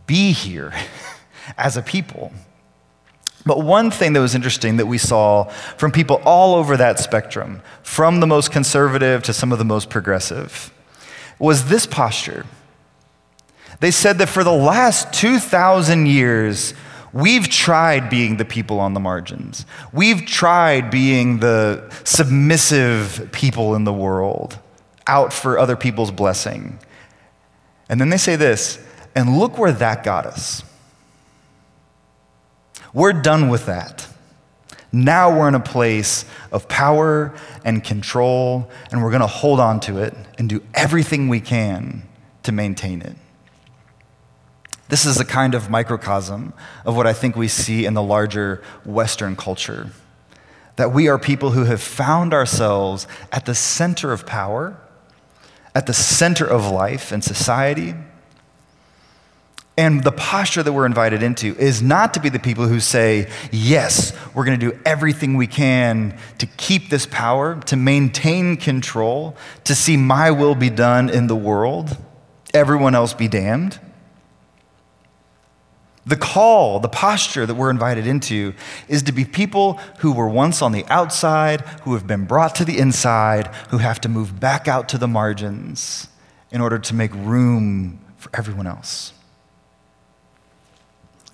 be 0.07 0.33
here 0.33 0.73
as 1.59 1.77
a 1.77 1.83
people. 1.83 2.33
But 3.45 3.62
one 3.62 3.91
thing 3.91 4.15
that 4.15 4.21
was 4.21 4.35
interesting 4.35 4.79
that 4.79 4.87
we 4.87 4.99
saw 4.99 5.45
from 5.77 5.93
people 5.93 6.23
all 6.25 6.55
over 6.55 6.77
that 6.77 6.99
spectrum, 6.99 7.62
from 7.83 8.21
the 8.21 8.27
most 8.27 8.50
conservative 8.50 9.23
to 9.25 9.33
some 9.35 9.53
of 9.53 9.59
the 9.59 9.65
most 9.65 9.91
progressive, 9.91 10.73
was 11.39 11.69
this 11.69 11.87
posture 11.87 12.47
they 13.81 13.91
said 13.91 14.19
that 14.19 14.29
for 14.29 14.45
the 14.45 14.53
last 14.53 15.13
2,000 15.15 16.07
years, 16.07 16.75
we've 17.13 17.49
tried 17.49 18.11
being 18.11 18.37
the 18.37 18.45
people 18.45 18.79
on 18.79 18.95
the 18.95 19.01
margins. 19.01 19.67
We've 19.93 20.25
tried 20.27 20.91
being 20.91 21.41
the 21.41 21.91
submissive 22.05 23.31
people 23.33 23.75
in 23.75 23.85
the 23.85 23.93
world, 23.93 24.59
out 25.07 25.33
for 25.33 25.59
other 25.59 25.77
people's 25.77 26.11
blessing. 26.11 26.79
And 27.89 28.01
then 28.01 28.11
they 28.11 28.19
say 28.19 28.37
this, 28.37 28.79
and 29.15 29.39
look 29.39 29.59
where 29.59 29.73
that 29.73 30.05
got 30.05 30.27
us. 30.27 30.63
We're 32.93 33.15
done 33.15 33.49
with 33.49 33.67
that. 33.67 34.07
Now 34.93 35.37
we're 35.37 35.49
in 35.49 35.55
a 35.55 35.61
place 35.61 36.25
of 36.53 36.69
power 36.69 37.33
and 37.65 37.83
control, 37.83 38.69
and 38.91 39.03
we're 39.03 39.11
going 39.11 39.21
to 39.21 39.27
hold 39.27 39.61
on 39.61 39.81
to 39.81 39.99
it 39.99 40.15
and 40.39 40.49
do 40.49 40.63
everything 40.75 41.29
we 41.29 41.41
can 41.41 42.03
to 42.43 42.53
maintain 42.53 43.01
it. 43.01 43.17
This 44.91 45.07
is 45.07 45.21
a 45.21 45.25
kind 45.25 45.55
of 45.55 45.71
microcosm 45.71 46.53
of 46.85 46.97
what 46.97 47.07
I 47.07 47.13
think 47.13 47.37
we 47.37 47.47
see 47.47 47.87
in 47.87 47.95
the 47.95 48.03
larger 48.03 48.61
Western 48.85 49.37
culture. 49.37 49.91
That 50.75 50.93
we 50.93 51.07
are 51.07 51.17
people 51.17 51.53
who 51.53 51.65
have 51.65 51.81
found 51.81 52.35
ourselves 52.35 53.07
at 53.31 53.47
the 53.47 53.55
center 53.55 54.13
of 54.13 54.27
power, 54.27 54.77
at 55.77 55.87
the 55.87 55.93
center 55.93 56.45
of 56.45 56.69
life 56.73 57.13
and 57.13 57.23
society. 57.23 57.95
And 59.79 60.03
the 60.03 60.11
posture 60.11 60.65
that 60.65 60.73
we're 60.73 60.87
invited 60.87 61.23
into 61.23 61.57
is 61.57 61.81
not 61.81 62.13
to 62.15 62.21
be 62.21 62.29
the 62.29 62.41
people 62.41 62.67
who 62.67 62.81
say, 62.81 63.31
Yes, 63.53 64.13
we're 64.35 64.45
going 64.45 64.59
to 64.59 64.71
do 64.73 64.79
everything 64.85 65.37
we 65.37 65.47
can 65.47 66.19
to 66.39 66.47
keep 66.47 66.91
this 66.91 67.07
power, 67.07 67.61
to 67.67 67.77
maintain 67.77 68.57
control, 68.57 69.37
to 69.65 69.77
see 69.77 69.97
my 69.97 70.33
will 70.33 70.57
be 70.57 70.69
done 70.69 71.09
in 71.09 71.29
the 71.29 71.37
world, 71.37 71.97
everyone 72.53 72.97
else 72.97 73.15
be 73.15 73.29
damned. 73.29 73.79
The 76.11 76.17
call, 76.17 76.81
the 76.81 76.88
posture 76.88 77.47
that 77.47 77.55
we're 77.55 77.71
invited 77.71 78.05
into 78.05 78.52
is 78.88 79.05
to 79.05 79.12
be 79.12 79.25
people 79.25 79.75
who 80.00 80.11
were 80.11 80.29
once 80.29 80.61
on 80.61 80.73
the 80.73 80.85
outside, 80.87 81.61
who 81.83 81.95
have 81.95 82.09
been 82.09 82.25
brought 82.25 82.57
to 82.57 82.64
the 82.64 82.81
inside, 82.81 83.47
who 83.69 83.79
have 83.79 84.00
to 84.00 84.09
move 84.09 84.40
back 84.40 84.67
out 84.67 84.88
to 84.88 84.99
the 84.99 85.07
margins 85.07 86.09
in 86.50 86.61
order 86.61 86.81
to 86.81 86.95
make 86.97 87.14
room 87.14 88.00
for 88.17 88.29
everyone 88.35 88.67
else. 88.67 89.12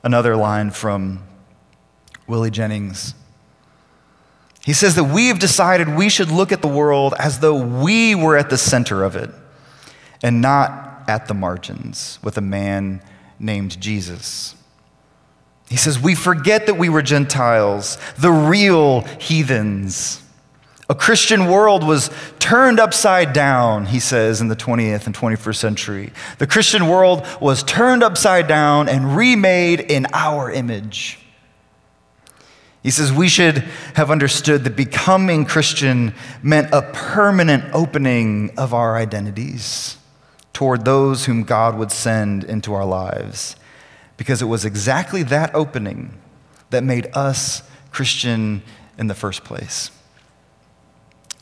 Another 0.04 0.36
line 0.36 0.70
from 0.70 1.22
Willie 2.26 2.50
Jennings. 2.50 3.14
He 4.62 4.74
says 4.74 4.94
that 4.96 5.04
we 5.04 5.28
have 5.28 5.38
decided 5.38 5.88
we 5.88 6.10
should 6.10 6.30
look 6.30 6.52
at 6.52 6.60
the 6.60 6.68
world 6.68 7.14
as 7.18 7.38
though 7.40 7.58
we 7.58 8.14
were 8.14 8.36
at 8.36 8.50
the 8.50 8.58
center 8.58 9.04
of 9.04 9.16
it 9.16 9.30
and 10.22 10.42
not 10.42 11.08
at 11.08 11.28
the 11.28 11.34
margins 11.34 12.18
with 12.22 12.36
a 12.36 12.42
man 12.42 13.00
named 13.38 13.80
Jesus. 13.80 14.54
He 15.68 15.76
says, 15.76 15.98
We 15.98 16.14
forget 16.14 16.66
that 16.66 16.74
we 16.74 16.88
were 16.88 17.02
Gentiles, 17.02 17.98
the 18.18 18.30
real 18.30 19.00
heathens. 19.20 20.22
A 20.88 20.94
Christian 20.94 21.46
world 21.46 21.82
was 21.82 22.10
turned 22.38 22.78
upside 22.78 23.32
down, 23.32 23.86
he 23.86 23.98
says, 23.98 24.40
in 24.40 24.46
the 24.46 24.54
20th 24.54 25.06
and 25.06 25.14
21st 25.14 25.56
century. 25.56 26.12
The 26.38 26.46
Christian 26.46 26.86
world 26.86 27.26
was 27.40 27.64
turned 27.64 28.04
upside 28.04 28.46
down 28.46 28.88
and 28.88 29.16
remade 29.16 29.80
in 29.80 30.06
our 30.12 30.48
image. 30.48 31.18
He 32.84 32.92
says 32.92 33.12
we 33.12 33.28
should 33.28 33.64
have 33.94 34.12
understood 34.12 34.62
that 34.62 34.76
becoming 34.76 35.44
Christian 35.44 36.14
meant 36.40 36.68
a 36.72 36.82
permanent 36.82 37.64
opening 37.74 38.56
of 38.56 38.72
our 38.72 38.96
identities 38.96 39.96
toward 40.52 40.84
those 40.84 41.24
whom 41.24 41.42
God 41.42 41.76
would 41.76 41.90
send 41.90 42.44
into 42.44 42.74
our 42.74 42.84
lives 42.84 43.56
because 44.16 44.42
it 44.42 44.46
was 44.46 44.64
exactly 44.64 45.22
that 45.24 45.54
opening 45.54 46.18
that 46.70 46.82
made 46.82 47.08
us 47.14 47.62
Christian 47.90 48.62
in 48.98 49.06
the 49.06 49.14
first 49.14 49.44
place. 49.44 49.90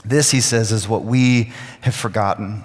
This, 0.04 0.30
he 0.30 0.40
says, 0.40 0.70
is 0.70 0.88
what 0.88 1.04
we 1.04 1.52
have 1.80 1.94
forgotten. 1.94 2.62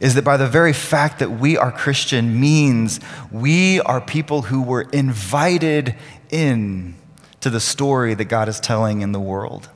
Is 0.00 0.14
that 0.14 0.24
by 0.24 0.36
the 0.36 0.48
very 0.48 0.72
fact 0.72 1.20
that 1.20 1.30
we 1.30 1.56
are 1.56 1.70
Christian 1.70 2.40
means 2.40 3.00
we 3.30 3.80
are 3.80 4.00
people 4.00 4.42
who 4.42 4.62
were 4.62 4.82
invited 4.92 5.94
in 6.30 6.96
to 7.40 7.50
the 7.50 7.60
story 7.60 8.14
that 8.14 8.24
God 8.24 8.48
is 8.48 8.58
telling 8.58 9.02
in 9.02 9.12
the 9.12 9.20
world. 9.20 9.68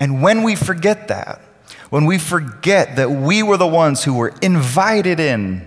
And 0.00 0.22
when 0.22 0.42
we 0.42 0.54
forget 0.54 1.08
that, 1.08 1.40
when 1.90 2.06
we 2.06 2.18
forget 2.18 2.96
that 2.96 3.10
we 3.10 3.42
were 3.42 3.56
the 3.56 3.66
ones 3.66 4.04
who 4.04 4.14
were 4.14 4.34
invited 4.40 5.20
in, 5.20 5.66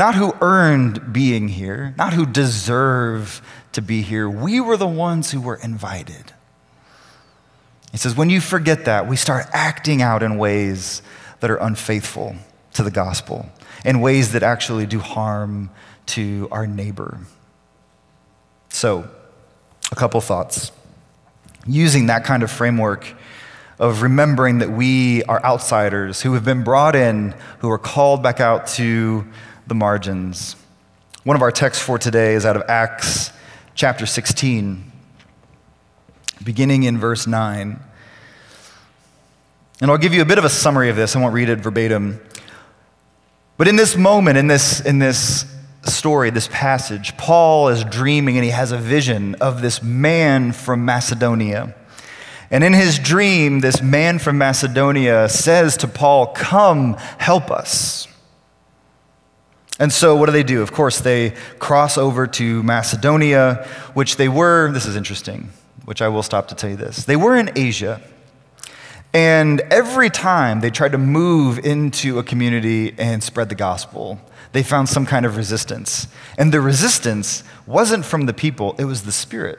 not 0.00 0.14
who 0.14 0.34
earned 0.40 1.12
being 1.12 1.48
here, 1.48 1.94
not 1.98 2.14
who 2.14 2.24
deserve 2.24 3.42
to 3.72 3.82
be 3.82 4.00
here. 4.00 4.30
We 4.30 4.58
were 4.58 4.78
the 4.78 4.86
ones 4.86 5.30
who 5.30 5.42
were 5.42 5.56
invited. 5.56 6.32
He 7.92 7.98
says, 7.98 8.16
when 8.16 8.30
you 8.30 8.40
forget 8.40 8.86
that, 8.86 9.06
we 9.06 9.16
start 9.16 9.44
acting 9.52 10.00
out 10.00 10.22
in 10.22 10.38
ways 10.38 11.02
that 11.40 11.50
are 11.50 11.58
unfaithful 11.58 12.34
to 12.72 12.82
the 12.82 12.90
gospel, 12.90 13.50
in 13.84 14.00
ways 14.00 14.32
that 14.32 14.42
actually 14.42 14.86
do 14.86 15.00
harm 15.00 15.68
to 16.06 16.48
our 16.50 16.66
neighbor. 16.66 17.18
So, 18.70 19.06
a 19.92 19.96
couple 19.96 20.22
thoughts. 20.22 20.72
Using 21.66 22.06
that 22.06 22.24
kind 22.24 22.42
of 22.42 22.50
framework 22.50 23.06
of 23.78 24.00
remembering 24.00 24.60
that 24.60 24.70
we 24.70 25.24
are 25.24 25.44
outsiders 25.44 26.22
who 26.22 26.32
have 26.32 26.44
been 26.44 26.64
brought 26.64 26.96
in, 26.96 27.34
who 27.58 27.70
are 27.70 27.78
called 27.78 28.22
back 28.22 28.40
out 28.40 28.66
to 28.66 29.26
the 29.70 29.74
margins. 29.76 30.56
One 31.22 31.36
of 31.36 31.42
our 31.42 31.52
texts 31.52 31.80
for 31.80 31.96
today 31.96 32.34
is 32.34 32.44
out 32.44 32.56
of 32.56 32.64
Acts 32.66 33.30
chapter 33.76 34.04
16, 34.04 34.90
beginning 36.42 36.82
in 36.82 36.98
verse 36.98 37.28
9. 37.28 37.78
And 39.80 39.90
I'll 39.90 39.96
give 39.96 40.12
you 40.12 40.22
a 40.22 40.24
bit 40.24 40.38
of 40.38 40.44
a 40.44 40.48
summary 40.48 40.90
of 40.90 40.96
this. 40.96 41.14
I 41.14 41.20
won't 41.20 41.34
read 41.34 41.48
it 41.48 41.60
verbatim. 41.60 42.20
But 43.58 43.68
in 43.68 43.76
this 43.76 43.96
moment, 43.96 44.38
in 44.38 44.48
this, 44.48 44.80
in 44.80 44.98
this 44.98 45.46
story, 45.84 46.30
this 46.30 46.48
passage, 46.48 47.16
Paul 47.16 47.68
is 47.68 47.84
dreaming 47.84 48.38
and 48.38 48.44
he 48.44 48.50
has 48.50 48.72
a 48.72 48.76
vision 48.76 49.36
of 49.36 49.62
this 49.62 49.84
man 49.84 50.50
from 50.50 50.84
Macedonia. 50.84 51.76
And 52.50 52.64
in 52.64 52.72
his 52.72 52.98
dream, 52.98 53.60
this 53.60 53.80
man 53.80 54.18
from 54.18 54.36
Macedonia 54.36 55.28
says 55.28 55.76
to 55.76 55.86
Paul, 55.86 56.26
Come, 56.34 56.94
help 57.18 57.52
us. 57.52 58.08
And 59.80 59.90
so, 59.90 60.14
what 60.14 60.26
do 60.26 60.32
they 60.32 60.42
do? 60.42 60.60
Of 60.60 60.72
course, 60.72 61.00
they 61.00 61.30
cross 61.58 61.96
over 61.96 62.26
to 62.26 62.62
Macedonia, 62.62 63.66
which 63.94 64.16
they 64.16 64.28
were, 64.28 64.70
this 64.72 64.84
is 64.84 64.94
interesting, 64.94 65.48
which 65.86 66.02
I 66.02 66.08
will 66.08 66.22
stop 66.22 66.48
to 66.48 66.54
tell 66.54 66.68
you 66.68 66.76
this. 66.76 67.06
They 67.06 67.16
were 67.16 67.34
in 67.34 67.50
Asia. 67.56 68.02
And 69.14 69.60
every 69.72 70.10
time 70.10 70.60
they 70.60 70.70
tried 70.70 70.92
to 70.92 70.98
move 70.98 71.58
into 71.58 72.18
a 72.18 72.22
community 72.22 72.94
and 72.98 73.22
spread 73.24 73.48
the 73.48 73.54
gospel, 73.54 74.20
they 74.52 74.62
found 74.62 74.90
some 74.90 75.06
kind 75.06 75.24
of 75.24 75.38
resistance. 75.38 76.08
And 76.36 76.52
the 76.52 76.60
resistance 76.60 77.42
wasn't 77.66 78.04
from 78.04 78.26
the 78.26 78.34
people, 78.34 78.76
it 78.78 78.84
was 78.84 79.04
the 79.04 79.12
Spirit. 79.12 79.58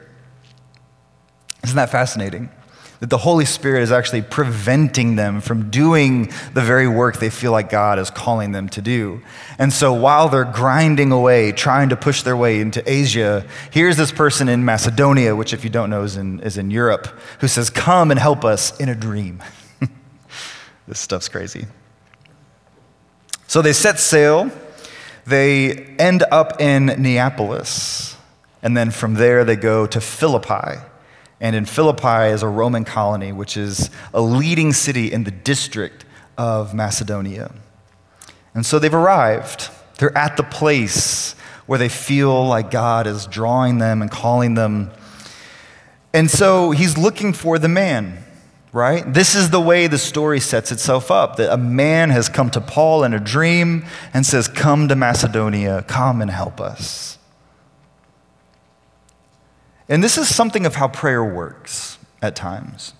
Isn't 1.64 1.76
that 1.76 1.90
fascinating? 1.90 2.48
That 3.02 3.10
the 3.10 3.18
Holy 3.18 3.44
Spirit 3.44 3.82
is 3.82 3.90
actually 3.90 4.22
preventing 4.22 5.16
them 5.16 5.40
from 5.40 5.70
doing 5.70 6.32
the 6.54 6.60
very 6.60 6.86
work 6.86 7.16
they 7.16 7.30
feel 7.30 7.50
like 7.50 7.68
God 7.68 7.98
is 7.98 8.10
calling 8.10 8.52
them 8.52 8.68
to 8.68 8.80
do. 8.80 9.20
And 9.58 9.72
so 9.72 9.92
while 9.92 10.28
they're 10.28 10.44
grinding 10.44 11.10
away, 11.10 11.50
trying 11.50 11.88
to 11.88 11.96
push 11.96 12.22
their 12.22 12.36
way 12.36 12.60
into 12.60 12.80
Asia, 12.88 13.44
here's 13.72 13.96
this 13.96 14.12
person 14.12 14.48
in 14.48 14.64
Macedonia, 14.64 15.34
which, 15.34 15.52
if 15.52 15.64
you 15.64 15.70
don't 15.70 15.90
know, 15.90 16.04
is 16.04 16.16
in, 16.16 16.38
is 16.42 16.56
in 16.56 16.70
Europe, 16.70 17.08
who 17.40 17.48
says, 17.48 17.70
Come 17.70 18.12
and 18.12 18.20
help 18.20 18.44
us 18.44 18.78
in 18.78 18.88
a 18.88 18.94
dream. 18.94 19.42
this 20.86 21.00
stuff's 21.00 21.28
crazy. 21.28 21.66
So 23.48 23.62
they 23.62 23.72
set 23.72 23.98
sail. 23.98 24.48
They 25.26 25.72
end 25.98 26.22
up 26.30 26.60
in 26.60 26.86
Neapolis. 26.86 28.16
And 28.62 28.76
then 28.76 28.92
from 28.92 29.14
there, 29.14 29.44
they 29.44 29.56
go 29.56 29.88
to 29.88 30.00
Philippi. 30.00 30.78
And 31.42 31.56
in 31.56 31.64
Philippi 31.64 32.30
is 32.32 32.44
a 32.44 32.48
Roman 32.48 32.84
colony, 32.84 33.32
which 33.32 33.56
is 33.56 33.90
a 34.14 34.22
leading 34.22 34.72
city 34.72 35.12
in 35.12 35.24
the 35.24 35.32
district 35.32 36.04
of 36.38 36.72
Macedonia. 36.72 37.52
And 38.54 38.64
so 38.64 38.78
they've 38.78 38.94
arrived. 38.94 39.68
They're 39.98 40.16
at 40.16 40.36
the 40.36 40.44
place 40.44 41.32
where 41.66 41.80
they 41.80 41.88
feel 41.88 42.46
like 42.46 42.70
God 42.70 43.08
is 43.08 43.26
drawing 43.26 43.78
them 43.78 44.02
and 44.02 44.10
calling 44.10 44.54
them. 44.54 44.92
And 46.14 46.30
so 46.30 46.70
he's 46.70 46.96
looking 46.96 47.32
for 47.32 47.58
the 47.58 47.68
man, 47.68 48.22
right? 48.72 49.02
This 49.12 49.34
is 49.34 49.50
the 49.50 49.60
way 49.60 49.88
the 49.88 49.98
story 49.98 50.38
sets 50.38 50.70
itself 50.70 51.10
up 51.10 51.36
that 51.36 51.52
a 51.52 51.56
man 51.56 52.10
has 52.10 52.28
come 52.28 52.50
to 52.50 52.60
Paul 52.60 53.02
in 53.02 53.14
a 53.14 53.20
dream 53.20 53.84
and 54.14 54.24
says, 54.24 54.46
Come 54.46 54.86
to 54.86 54.94
Macedonia, 54.94 55.82
come 55.88 56.22
and 56.22 56.30
help 56.30 56.60
us. 56.60 57.18
And 59.88 60.02
this 60.02 60.16
is 60.16 60.32
something 60.32 60.66
of 60.66 60.76
how 60.76 60.88
prayer 60.88 61.24
works 61.24 61.98
at 62.20 62.36
times. 62.36 62.94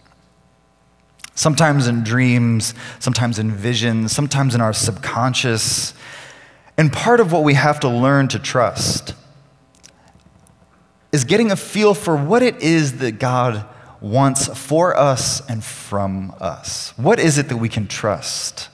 Sometimes 1.35 1.87
in 1.87 2.05
dreams, 2.05 2.75
sometimes 2.99 3.39
in 3.39 3.51
visions, 3.51 4.13
sometimes 4.13 4.55
in 4.55 4.61
our 4.61 4.73
subconscious. 4.73 5.95
And 6.77 6.93
part 6.93 7.21
of 7.21 7.33
what 7.33 7.45
we 7.45 7.55
have 7.55 7.81
to 7.81 7.89
learn 7.89 8.29
to 8.29 8.39
trust 8.39 9.15
is 11.11 11.25
getting 11.25 11.51
a 11.51 11.57
feel 11.57 11.95
for 11.95 12.17
what 12.17 12.43
it 12.43 12.61
is 12.63 12.99
that 12.99 13.19
God 13.19 13.67
wants 14.01 14.49
for 14.59 14.97
us 14.97 15.49
and 15.49 15.63
from 15.63 16.35
us. 16.41 16.93
What 16.97 17.19
is 17.19 17.39
it 17.39 17.49
that 17.49 17.59
we 17.59 17.69
can 17.69 17.87
trust? 17.87 18.69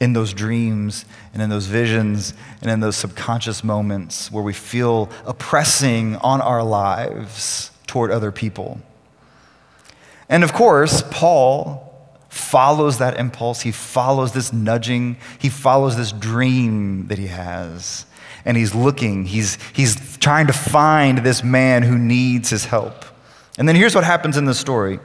In 0.00 0.12
those 0.12 0.32
dreams 0.32 1.04
and 1.32 1.42
in 1.42 1.50
those 1.50 1.66
visions 1.66 2.34
and 2.62 2.70
in 2.70 2.80
those 2.80 2.96
subconscious 2.96 3.64
moments 3.64 4.30
where 4.30 4.44
we 4.44 4.52
feel 4.52 5.10
oppressing 5.26 6.16
on 6.16 6.40
our 6.40 6.62
lives 6.62 7.70
toward 7.86 8.10
other 8.10 8.30
people. 8.30 8.80
And 10.28 10.44
of 10.44 10.52
course, 10.52 11.02
Paul 11.10 11.84
follows 12.28 12.98
that 12.98 13.18
impulse. 13.18 13.62
He 13.62 13.72
follows 13.72 14.32
this 14.32 14.52
nudging. 14.52 15.16
He 15.38 15.48
follows 15.48 15.96
this 15.96 16.12
dream 16.12 17.08
that 17.08 17.18
he 17.18 17.28
has. 17.28 18.06
And 18.44 18.56
he's 18.56 18.74
looking, 18.74 19.24
he's, 19.24 19.58
he's 19.72 20.16
trying 20.18 20.46
to 20.46 20.52
find 20.52 21.18
this 21.18 21.42
man 21.42 21.82
who 21.82 21.98
needs 21.98 22.50
his 22.50 22.64
help. 22.64 23.04
And 23.58 23.68
then 23.68 23.74
here's 23.74 23.94
what 23.94 24.04
happens 24.04 24.36
in 24.36 24.44
the 24.44 24.54
story. 24.54 25.00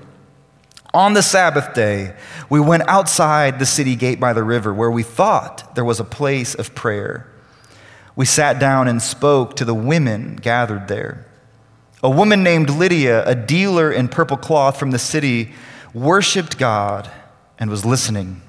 On 0.94 1.14
the 1.14 1.24
Sabbath 1.24 1.74
day, 1.74 2.14
we 2.50 2.60
went 2.60 2.88
outside 2.88 3.58
the 3.58 3.66
city 3.66 3.96
gate 3.96 4.20
by 4.20 4.32
the 4.32 4.44
river 4.44 4.72
where 4.72 4.92
we 4.92 5.02
thought 5.02 5.74
there 5.74 5.84
was 5.84 6.00
a 6.00 6.06
place 6.06 6.54
of 6.54 6.76
prayer. 6.76 7.28
We 8.16 8.26
sat 8.26 8.60
down 8.60 8.88
and 8.88 9.02
spoke 9.02 9.56
to 9.56 9.66
the 9.66 9.74
women 9.74 10.36
gathered 10.36 10.88
there. 10.88 11.26
A 12.04 12.10
woman 12.10 12.44
named 12.44 12.70
Lydia, 12.70 13.28
a 13.28 13.34
dealer 13.34 13.92
in 13.92 14.08
purple 14.08 14.38
cloth 14.38 14.78
from 14.78 14.92
the 14.92 15.00
city, 15.00 15.54
worshiped 15.96 16.60
God 16.60 17.10
and 17.58 17.72
was 17.72 17.86
listening. 17.86 18.42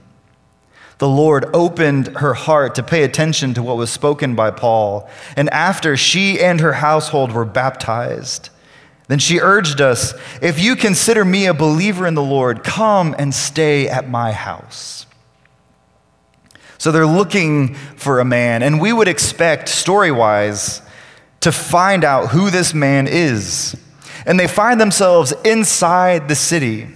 The 0.99 1.09
Lord 1.09 1.47
opened 1.55 2.09
her 2.19 2.35
heart 2.35 2.75
to 2.75 2.83
pay 2.83 3.05
attention 3.05 3.55
to 3.55 3.63
what 3.63 3.79
was 3.79 3.91
spoken 3.91 4.35
by 4.35 4.51
Paul, 4.51 5.09
and 5.35 5.49
after 5.51 5.97
she 5.97 6.41
and 6.41 6.61
her 6.61 6.75
household 6.75 7.33
were 7.33 7.45
baptized, 7.45 8.51
then 9.07 9.19
she 9.19 9.39
urged 9.39 9.81
us, 9.81 10.15
If 10.41 10.63
you 10.63 10.77
consider 10.77 11.25
me 11.25 11.47
a 11.47 11.55
believer 11.55 12.07
in 12.07 12.15
the 12.15 12.23
Lord, 12.23 12.65
come 12.65 13.15
and 13.19 13.35
stay 13.35 13.89
at 13.89 14.09
my 14.09 14.33
house. 14.33 15.07
So 16.79 16.91
they're 16.91 17.07
looking 17.07 17.75
for 17.75 18.21
a 18.21 18.25
man, 18.25 18.63
and 18.63 18.81
we 18.81 18.93
would 18.93 19.09
expect, 19.09 19.69
story 19.69 20.11
wise, 20.11 20.83
to 21.41 21.53
find 21.53 22.05
out 22.05 22.29
who 22.29 22.51
this 22.51 22.73
man 22.73 23.07
is. 23.07 23.77
And 24.27 24.41
they 24.41 24.49
find 24.49 24.81
themselves 24.81 25.33
inside 25.45 26.29
the 26.29 26.35
city. 26.35 26.89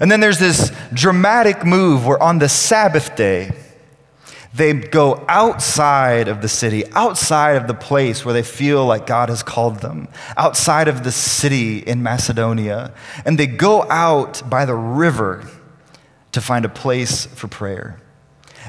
And 0.00 0.10
then 0.10 0.18
there's 0.18 0.40
this 0.40 0.72
dramatic 0.92 1.64
move 1.64 2.04
where 2.04 2.20
on 2.20 2.38
the 2.38 2.48
Sabbath 2.48 3.14
day, 3.14 3.52
they 4.54 4.74
go 4.74 5.24
outside 5.28 6.28
of 6.28 6.42
the 6.42 6.48
city, 6.48 6.84
outside 6.92 7.56
of 7.56 7.66
the 7.66 7.74
place 7.74 8.24
where 8.24 8.34
they 8.34 8.42
feel 8.42 8.84
like 8.84 9.06
God 9.06 9.28
has 9.30 9.42
called 9.42 9.80
them, 9.80 10.08
outside 10.36 10.88
of 10.88 11.04
the 11.04 11.12
city 11.12 11.78
in 11.78 12.02
Macedonia, 12.02 12.92
and 13.24 13.38
they 13.38 13.46
go 13.46 13.88
out 13.90 14.48
by 14.48 14.64
the 14.64 14.74
river 14.74 15.46
to 16.32 16.40
find 16.40 16.64
a 16.64 16.68
place 16.68 17.26
for 17.26 17.48
prayer. 17.48 17.98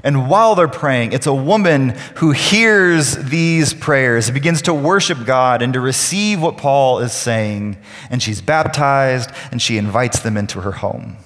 And 0.03 0.29
while 0.29 0.55
they're 0.55 0.67
praying, 0.67 1.13
it's 1.13 1.27
a 1.27 1.33
woman 1.33 1.89
who 2.15 2.31
hears 2.31 3.15
these 3.15 3.73
prayers, 3.73 4.31
begins 4.31 4.63
to 4.63 4.73
worship 4.73 5.25
God 5.25 5.61
and 5.61 5.73
to 5.73 5.79
receive 5.79 6.41
what 6.41 6.57
Paul 6.57 6.99
is 6.99 7.11
saying, 7.11 7.77
and 8.09 8.23
she's 8.23 8.41
baptized 8.41 9.29
and 9.51 9.61
she 9.61 9.77
invites 9.77 10.21
them 10.21 10.37
into 10.37 10.61
her 10.61 10.71
home. 10.71 11.17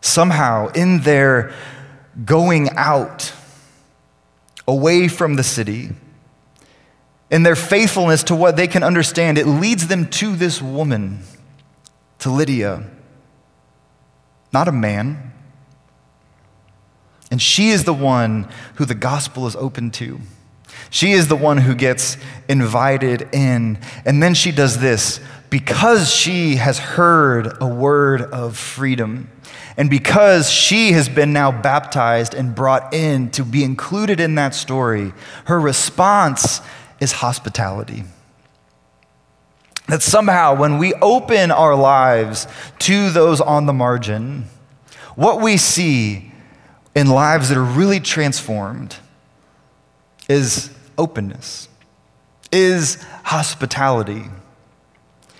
Somehow, 0.00 0.68
in 0.68 1.00
their 1.02 1.52
going 2.24 2.70
out 2.70 3.32
away 4.66 5.08
from 5.08 5.36
the 5.36 5.42
city, 5.42 5.90
in 7.30 7.42
their 7.42 7.56
faithfulness 7.56 8.22
to 8.24 8.34
what 8.34 8.56
they 8.56 8.66
can 8.66 8.82
understand, 8.82 9.38
it 9.38 9.46
leads 9.46 9.88
them 9.88 10.08
to 10.08 10.34
this 10.34 10.62
woman, 10.62 11.20
to 12.20 12.30
Lydia, 12.30 12.84
not 14.52 14.68
a 14.68 14.72
man. 14.72 15.32
And 17.30 17.42
she 17.42 17.68
is 17.68 17.84
the 17.84 17.92
one 17.92 18.48
who 18.76 18.86
the 18.86 18.94
gospel 18.94 19.46
is 19.46 19.54
open 19.56 19.90
to. 19.92 20.20
She 20.90 21.12
is 21.12 21.28
the 21.28 21.36
one 21.36 21.58
who 21.58 21.74
gets 21.74 22.16
invited 22.48 23.28
in. 23.32 23.78
And 24.06 24.22
then 24.22 24.32
she 24.32 24.52
does 24.52 24.78
this 24.78 25.20
because 25.50 26.10
she 26.10 26.56
has 26.56 26.78
heard 26.78 27.60
a 27.60 27.66
word 27.66 28.22
of 28.22 28.56
freedom. 28.56 29.30
And 29.78 29.88
because 29.88 30.50
she 30.50 30.90
has 30.92 31.08
been 31.08 31.32
now 31.32 31.52
baptized 31.52 32.34
and 32.34 32.52
brought 32.52 32.92
in 32.92 33.30
to 33.30 33.44
be 33.44 33.62
included 33.62 34.18
in 34.18 34.34
that 34.34 34.52
story, 34.52 35.12
her 35.44 35.60
response 35.60 36.60
is 36.98 37.12
hospitality. 37.12 38.02
That 39.86 40.02
somehow, 40.02 40.56
when 40.56 40.78
we 40.78 40.94
open 40.94 41.52
our 41.52 41.76
lives 41.76 42.48
to 42.80 43.10
those 43.10 43.40
on 43.40 43.66
the 43.66 43.72
margin, 43.72 44.46
what 45.14 45.40
we 45.40 45.56
see 45.56 46.32
in 46.96 47.06
lives 47.08 47.48
that 47.48 47.56
are 47.56 47.62
really 47.62 48.00
transformed 48.00 48.96
is 50.28 50.70
openness, 50.98 51.68
is 52.50 53.00
hospitality 53.22 54.24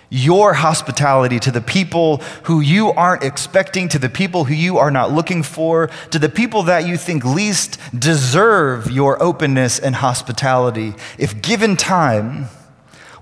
your 0.09 0.53
hospitality 0.53 1.39
to 1.39 1.51
the 1.51 1.61
people 1.61 2.17
who 2.43 2.61
you 2.61 2.91
aren't 2.91 3.23
expecting, 3.23 3.87
to 3.89 3.99
the 3.99 4.09
people 4.09 4.45
who 4.45 4.53
you 4.53 4.77
are 4.77 4.91
not 4.91 5.11
looking 5.11 5.43
for, 5.43 5.87
to 6.11 6.19
the 6.19 6.29
people 6.29 6.63
that 6.63 6.87
you 6.87 6.97
think 6.97 7.23
least 7.23 7.79
deserve 7.97 8.89
your 8.89 9.21
openness 9.21 9.79
and 9.79 9.95
hospitality. 9.95 10.95
If 11.17 11.41
given 11.41 11.77
time, 11.77 12.47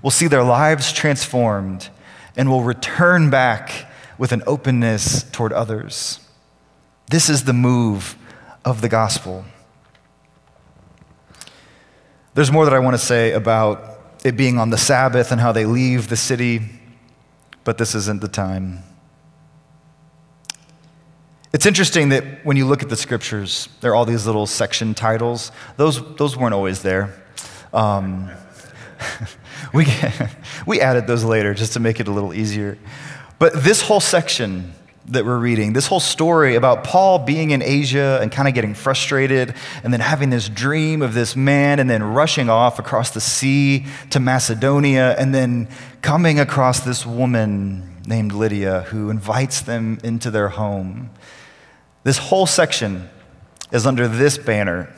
will 0.02 0.10
see 0.10 0.26
their 0.26 0.44
lives 0.44 0.92
transformed 0.92 1.88
and 2.36 2.48
will 2.48 2.62
return 2.62 3.30
back 3.30 3.86
with 4.16 4.32
an 4.32 4.42
openness 4.46 5.24
toward 5.24 5.52
others. 5.52 6.20
This 7.10 7.28
is 7.28 7.44
the 7.44 7.52
move 7.52 8.16
of 8.64 8.80
the 8.80 8.88
gospel. 8.88 9.44
There's 12.34 12.52
more 12.52 12.64
that 12.64 12.74
I 12.74 12.78
want 12.78 12.94
to 12.94 13.04
say 13.04 13.32
about 13.32 13.82
it 14.24 14.36
being 14.36 14.58
on 14.58 14.70
the 14.70 14.78
Sabbath 14.78 15.32
and 15.32 15.40
how 15.40 15.52
they 15.52 15.64
leave 15.64 16.08
the 16.08 16.16
city 16.16 16.77
but 17.68 17.76
this 17.76 17.94
isn't 17.94 18.22
the 18.22 18.28
time. 18.28 18.78
It's 21.52 21.66
interesting 21.66 22.08
that 22.08 22.42
when 22.42 22.56
you 22.56 22.64
look 22.64 22.82
at 22.82 22.88
the 22.88 22.96
scriptures, 22.96 23.68
there 23.82 23.90
are 23.90 23.94
all 23.94 24.06
these 24.06 24.24
little 24.24 24.46
section 24.46 24.94
titles. 24.94 25.52
Those, 25.76 26.00
those 26.16 26.34
weren't 26.34 26.54
always 26.54 26.80
there. 26.80 27.12
Um, 27.74 28.30
we, 29.74 29.86
we 30.66 30.80
added 30.80 31.06
those 31.06 31.24
later 31.24 31.52
just 31.52 31.74
to 31.74 31.80
make 31.80 32.00
it 32.00 32.08
a 32.08 32.10
little 32.10 32.32
easier. 32.32 32.78
But 33.38 33.52
this 33.62 33.82
whole 33.82 34.00
section 34.00 34.72
that 35.08 35.24
we're 35.24 35.38
reading, 35.38 35.72
this 35.72 35.86
whole 35.86 36.00
story 36.00 36.54
about 36.54 36.84
Paul 36.84 37.18
being 37.18 37.50
in 37.50 37.62
Asia 37.62 38.18
and 38.20 38.30
kind 38.30 38.46
of 38.46 38.54
getting 38.54 38.74
frustrated, 38.74 39.54
and 39.82 39.92
then 39.92 40.00
having 40.00 40.30
this 40.30 40.48
dream 40.48 41.02
of 41.02 41.14
this 41.14 41.34
man, 41.34 41.78
and 41.78 41.88
then 41.88 42.02
rushing 42.02 42.50
off 42.50 42.78
across 42.78 43.10
the 43.10 43.20
sea 43.20 43.86
to 44.10 44.20
Macedonia, 44.20 45.16
and 45.18 45.34
then 45.34 45.68
coming 46.02 46.38
across 46.38 46.80
this 46.80 47.06
woman 47.06 47.96
named 48.06 48.32
Lydia 48.32 48.82
who 48.88 49.10
invites 49.10 49.60
them 49.60 49.98
into 50.02 50.30
their 50.30 50.50
home. 50.50 51.10
This 52.04 52.18
whole 52.18 52.46
section 52.46 53.08
is 53.72 53.86
under 53.86 54.08
this 54.08 54.38
banner 54.38 54.92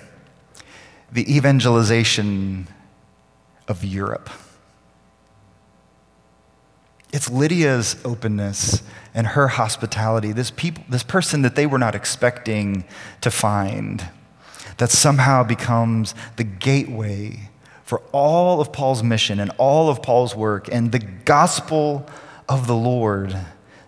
the 1.13 1.35
evangelization 1.35 2.69
of 3.67 3.85
Europe. 3.85 4.31
It's 7.13 7.29
Lydia's 7.29 7.97
openness 8.05 8.83
and 9.15 9.29
her 9.29 9.49
hospitality, 9.49 10.33
this, 10.33 10.51
people, 10.51 10.85
this 10.89 11.03
person 11.03 11.43
that 11.43 11.57
they 11.57 11.67
were 11.67 11.79
not 11.79 11.95
expecting 11.95 12.85
to 13.21 13.31
find, 13.31 14.07
that 14.77 14.91
somehow 14.91 15.43
becomes 15.43 16.15
the 16.37 16.45
gateway 16.45 17.51
for 17.83 18.01
all 18.13 18.61
of 18.61 18.73
Paul's 18.73 19.03
mission 19.03 19.41
and 19.41 19.51
all 19.59 19.89
of 19.89 20.03
Paul's 20.03 20.37
work 20.37 20.69
and 20.71 20.93
the 20.93 21.01
gospel 21.01 22.07
of 22.49 22.69
the 22.69 22.77
Lord 22.77 23.37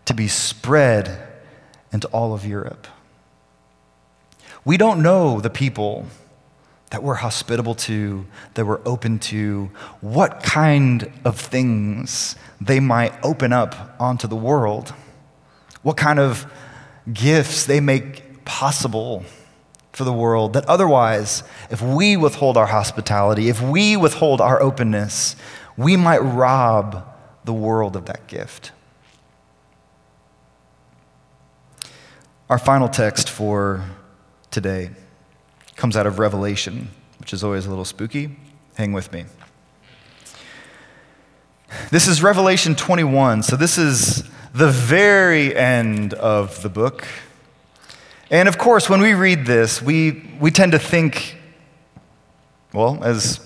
to 0.06 0.14
be 0.14 0.26
spread 0.26 1.28
into 1.92 2.08
all 2.08 2.34
of 2.34 2.44
Europe. 2.44 2.88
We 4.64 4.76
don't 4.76 5.02
know 5.02 5.40
the 5.40 5.50
people 5.50 6.06
that 6.92 7.02
we're 7.02 7.14
hospitable 7.14 7.74
to, 7.74 8.26
that 8.52 8.66
we're 8.66 8.82
open 8.84 9.18
to, 9.18 9.70
what 10.02 10.42
kind 10.42 11.10
of 11.24 11.40
things 11.40 12.36
they 12.60 12.80
might 12.80 13.14
open 13.24 13.50
up 13.50 13.96
onto 13.98 14.28
the 14.28 14.36
world, 14.36 14.90
what 15.82 15.96
kind 15.96 16.18
of 16.18 16.44
gifts 17.10 17.64
they 17.64 17.80
make 17.80 18.44
possible 18.44 19.24
for 19.92 20.04
the 20.04 20.12
world 20.12 20.52
that 20.52 20.66
otherwise, 20.66 21.42
if 21.70 21.80
we 21.80 22.14
withhold 22.14 22.58
our 22.58 22.66
hospitality, 22.66 23.48
if 23.48 23.62
we 23.62 23.96
withhold 23.96 24.42
our 24.42 24.60
openness, 24.60 25.34
we 25.78 25.96
might 25.96 26.18
rob 26.18 27.08
the 27.46 27.54
world 27.54 27.96
of 27.96 28.04
that 28.04 28.26
gift. 28.26 28.70
Our 32.50 32.58
final 32.58 32.90
text 32.90 33.30
for 33.30 33.82
today 34.50 34.90
comes 35.82 35.96
out 35.96 36.06
of 36.06 36.20
Revelation, 36.20 36.88
which 37.18 37.32
is 37.32 37.42
always 37.42 37.66
a 37.66 37.68
little 37.68 37.84
spooky. 37.84 38.30
Hang 38.76 38.92
with 38.92 39.12
me. 39.12 39.24
This 41.90 42.06
is 42.06 42.22
Revelation 42.22 42.76
21. 42.76 43.42
So, 43.42 43.56
this 43.56 43.78
is 43.78 44.22
the 44.54 44.70
very 44.70 45.56
end 45.56 46.14
of 46.14 46.62
the 46.62 46.68
book. 46.68 47.04
And 48.30 48.48
of 48.48 48.58
course, 48.58 48.88
when 48.88 49.00
we 49.00 49.14
read 49.14 49.44
this, 49.44 49.82
we, 49.82 50.30
we 50.38 50.52
tend 50.52 50.70
to 50.70 50.78
think, 50.78 51.36
well, 52.72 53.02
as 53.02 53.40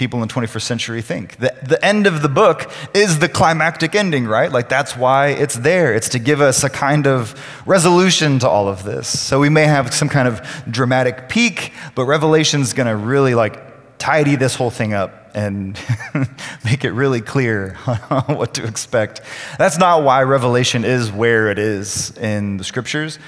people 0.00 0.22
in 0.22 0.26
the 0.26 0.32
21st 0.32 0.62
century 0.62 1.02
think. 1.02 1.36
The, 1.36 1.54
the 1.62 1.84
end 1.84 2.06
of 2.06 2.22
the 2.22 2.28
book 2.30 2.72
is 2.94 3.18
the 3.18 3.28
climactic 3.28 3.94
ending, 3.94 4.26
right? 4.26 4.50
Like 4.50 4.70
that's 4.70 4.96
why 4.96 5.28
it's 5.28 5.56
there. 5.56 5.94
It's 5.94 6.08
to 6.08 6.18
give 6.18 6.40
us 6.40 6.64
a 6.64 6.70
kind 6.70 7.06
of 7.06 7.38
resolution 7.66 8.38
to 8.38 8.48
all 8.48 8.66
of 8.66 8.82
this. 8.82 9.06
So 9.06 9.38
we 9.38 9.50
may 9.50 9.64
have 9.64 9.92
some 9.92 10.08
kind 10.08 10.26
of 10.26 10.40
dramatic 10.70 11.28
peak, 11.28 11.74
but 11.94 12.06
Revelation's 12.06 12.72
going 12.72 12.86
to 12.86 12.96
really 12.96 13.34
like 13.34 13.98
tidy 13.98 14.36
this 14.36 14.54
whole 14.54 14.70
thing 14.70 14.94
up 14.94 15.32
and 15.34 15.78
make 16.64 16.82
it 16.82 16.92
really 16.92 17.20
clear 17.20 17.74
what 18.26 18.54
to 18.54 18.66
expect. 18.66 19.20
That's 19.58 19.76
not 19.76 20.02
why 20.02 20.22
Revelation 20.22 20.82
is 20.82 21.12
where 21.12 21.50
it 21.50 21.58
is 21.58 22.16
in 22.16 22.56
the 22.56 22.64
scriptures. 22.64 23.18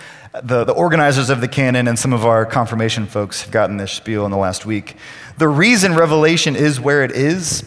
The, 0.43 0.65
the 0.65 0.73
organizers 0.73 1.29
of 1.29 1.43
the 1.43 1.49
canon 1.49 1.87
and 1.87 1.99
some 1.99 2.15
of 2.15 2.25
our 2.25 2.47
confirmation 2.47 3.05
folks 3.05 3.43
have 3.43 3.51
gotten 3.51 3.77
this 3.77 3.93
spiel 3.93 4.25
in 4.25 4.31
the 4.31 4.39
last 4.39 4.65
week. 4.65 4.97
The 5.38 5.49
reason 5.49 5.95
Revelation 5.95 6.57
is 6.57 6.81
where 6.81 7.03
it 7.03 7.12
is 7.12 7.64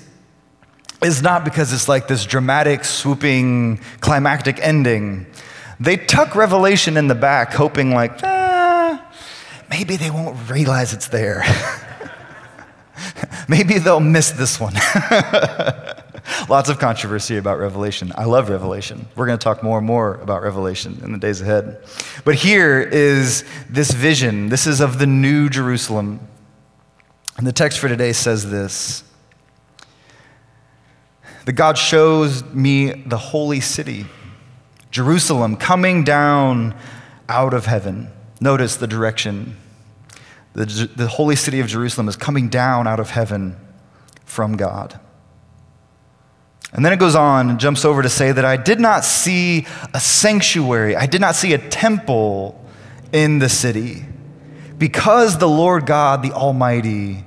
is 1.02 1.22
not 1.22 1.44
because 1.44 1.74
it's 1.74 1.88
like 1.88 2.08
this 2.08 2.26
dramatic, 2.26 2.84
swooping, 2.84 3.80
climactic 4.00 4.60
ending. 4.62 5.26
They 5.80 5.98
tuck 5.98 6.36
Revelation 6.36 6.98
in 6.98 7.08
the 7.08 7.16
back, 7.16 7.54
hoping, 7.54 7.92
like, 7.92 8.24
ah, 8.24 9.06
maybe 9.70 9.98
they 9.98 10.10
won't 10.10 10.50
realize 10.50 10.94
it's 10.94 11.10
there. 11.10 11.44
maybe 13.48 13.78
they'll 13.78 14.00
miss 14.00 14.32
this 14.32 14.60
one. 14.60 14.74
Lots 16.50 16.70
of 16.70 16.80
controversy 16.80 17.38
about 17.38 17.60
Revelation. 17.60 18.12
I 18.16 18.26
love 18.26 18.50
Revelation. 18.50 19.08
We're 19.16 19.28
going 19.28 19.38
to 19.38 19.44
talk 19.44 19.64
more 19.64 19.78
and 19.78 19.86
more 19.86 20.16
about 20.16 20.42
Revelation 20.42 21.00
in 21.04 21.12
the 21.12 21.20
days 21.20 21.42
ahead. 21.42 21.84
But 22.24 22.36
here 22.36 22.82
is 22.82 23.44
this 23.70 23.92
vision. 23.92 24.50
This 24.50 24.66
is 24.66 24.80
of 24.80 24.98
the 24.98 25.06
new 25.06 25.50
Jerusalem. 25.50 26.20
And 27.38 27.46
the 27.46 27.52
text 27.52 27.80
for 27.80 27.88
today 27.88 28.14
says 28.14 28.50
this 28.50 29.04
that 31.46 31.54
God 31.54 31.78
shows 31.78 32.44
me 32.54 32.92
the 32.92 33.18
holy 33.18 33.60
city, 33.60 34.08
Jerusalem, 34.90 35.58
coming 35.58 36.04
down 36.04 36.76
out 37.30 37.54
of 37.54 37.68
heaven. 37.68 38.10
Notice 38.42 38.76
the 38.76 38.88
direction. 38.88 39.58
The, 40.54 40.90
the 40.96 41.08
holy 41.08 41.36
city 41.36 41.60
of 41.60 41.68
Jerusalem 41.68 42.08
is 42.08 42.16
coming 42.16 42.50
down 42.50 42.88
out 42.88 43.00
of 43.00 43.12
heaven 43.12 43.58
from 44.26 44.58
God. 44.58 45.00
And 46.74 46.84
then 46.84 46.92
it 46.92 47.00
goes 47.00 47.16
on 47.16 47.50
and 47.50 47.60
jumps 47.60 47.86
over 47.86 48.02
to 48.02 48.10
say 48.10 48.32
that 48.32 48.44
I 48.44 48.58
did 48.58 48.80
not 48.80 49.06
see 49.06 49.68
a 49.94 50.00
sanctuary, 50.00 50.96
I 50.96 51.06
did 51.06 51.22
not 51.22 51.36
see 51.36 51.54
a 51.54 51.58
temple 51.58 52.62
in 53.14 53.40
the 53.40 53.50
city, 53.50 54.06
because 54.78 55.38
the 55.38 55.48
Lord 55.48 55.86
God, 55.86 56.22
the 56.24 56.32
Almighty, 56.32 57.24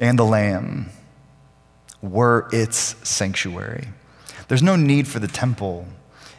and 0.00 0.18
the 0.18 0.24
Lamb 0.24 0.90
were 2.00 2.48
its 2.52 2.96
sanctuary. 3.08 3.88
There's 4.48 4.62
no 4.62 4.76
need 4.76 5.06
for 5.06 5.18
the 5.18 5.28
temple 5.28 5.86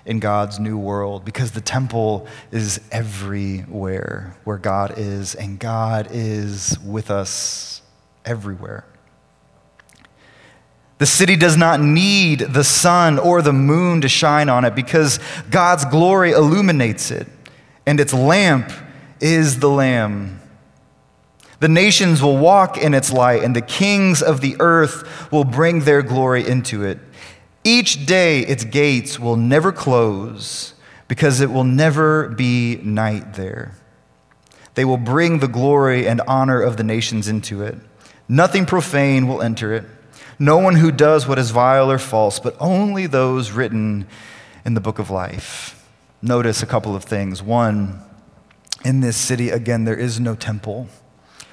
in 0.05 0.19
God's 0.19 0.59
new 0.59 0.77
world 0.77 1.23
because 1.23 1.51
the 1.51 1.61
temple 1.61 2.27
is 2.51 2.81
everywhere 2.91 4.35
where 4.43 4.57
God 4.57 4.97
is, 4.97 5.35
and 5.35 5.57
God 5.57 6.09
is 6.11 6.77
with 6.79 7.09
us 7.09 7.81
everywhere. 8.25 8.85
The 10.97 11.05
city 11.05 11.35
does 11.35 11.57
not 11.57 11.81
need 11.81 12.39
the 12.39 12.63
sun 12.63 13.19
or 13.19 13.41
the 13.41 13.53
moon 13.53 14.01
to 14.01 14.09
shine 14.09 14.47
on 14.47 14.63
it 14.63 14.75
because 14.75 15.19
God's 15.49 15.85
glory 15.85 16.31
illuminates 16.31 17.11
it, 17.11 17.27
and 17.85 17.99
its 17.99 18.13
lamp 18.13 18.71
is 19.19 19.59
the 19.59 19.69
Lamb. 19.69 20.39
The 21.59 21.67
nations 21.69 22.21
will 22.21 22.37
walk 22.37 22.77
in 22.77 22.93
its 22.93 23.11
light, 23.11 23.43
and 23.43 23.55
the 23.55 23.61
kings 23.61 24.21
of 24.21 24.41
the 24.41 24.55
earth 24.59 25.31
will 25.31 25.45
bring 25.45 25.81
their 25.81 26.01
glory 26.01 26.45
into 26.47 26.83
it. 26.83 26.99
Each 27.63 28.05
day 28.05 28.41
its 28.41 28.65
gates 28.65 29.17
will 29.17 29.37
never 29.37 29.71
close 29.71 30.73
because 31.07 31.39
it 31.39 31.51
will 31.51 31.63
never 31.63 32.27
be 32.29 32.77
night 32.83 33.35
there. 33.35 33.75
They 34.75 34.83
will 34.83 34.97
bring 34.97 35.39
the 35.39 35.47
glory 35.47 36.07
and 36.07 36.19
honor 36.27 36.61
of 36.61 36.75
the 36.75 36.83
nations 36.83 37.27
into 37.27 37.61
it. 37.61 37.77
Nothing 38.27 38.65
profane 38.65 39.27
will 39.27 39.41
enter 39.41 39.73
it 39.73 39.85
no 40.39 40.57
one 40.57 40.75
who 40.75 40.91
does 40.91 41.27
what 41.27 41.39
is 41.39 41.51
vile 41.51 41.91
or 41.91 41.99
false, 41.99 42.39
but 42.39 42.55
only 42.59 43.07
those 43.07 43.51
written 43.51 44.07
in 44.65 44.73
the 44.73 44.81
book 44.81 44.99
of 44.99 45.09
life. 45.09 45.82
Notice 46.23 46.63
a 46.63 46.65
couple 46.65 46.95
of 46.95 47.03
things. 47.03 47.43
One, 47.43 47.99
in 48.83 49.01
this 49.01 49.15
city, 49.15 49.49
again, 49.49 49.83
there 49.83 49.95
is 49.95 50.19
no 50.19 50.33
temple, 50.33 50.87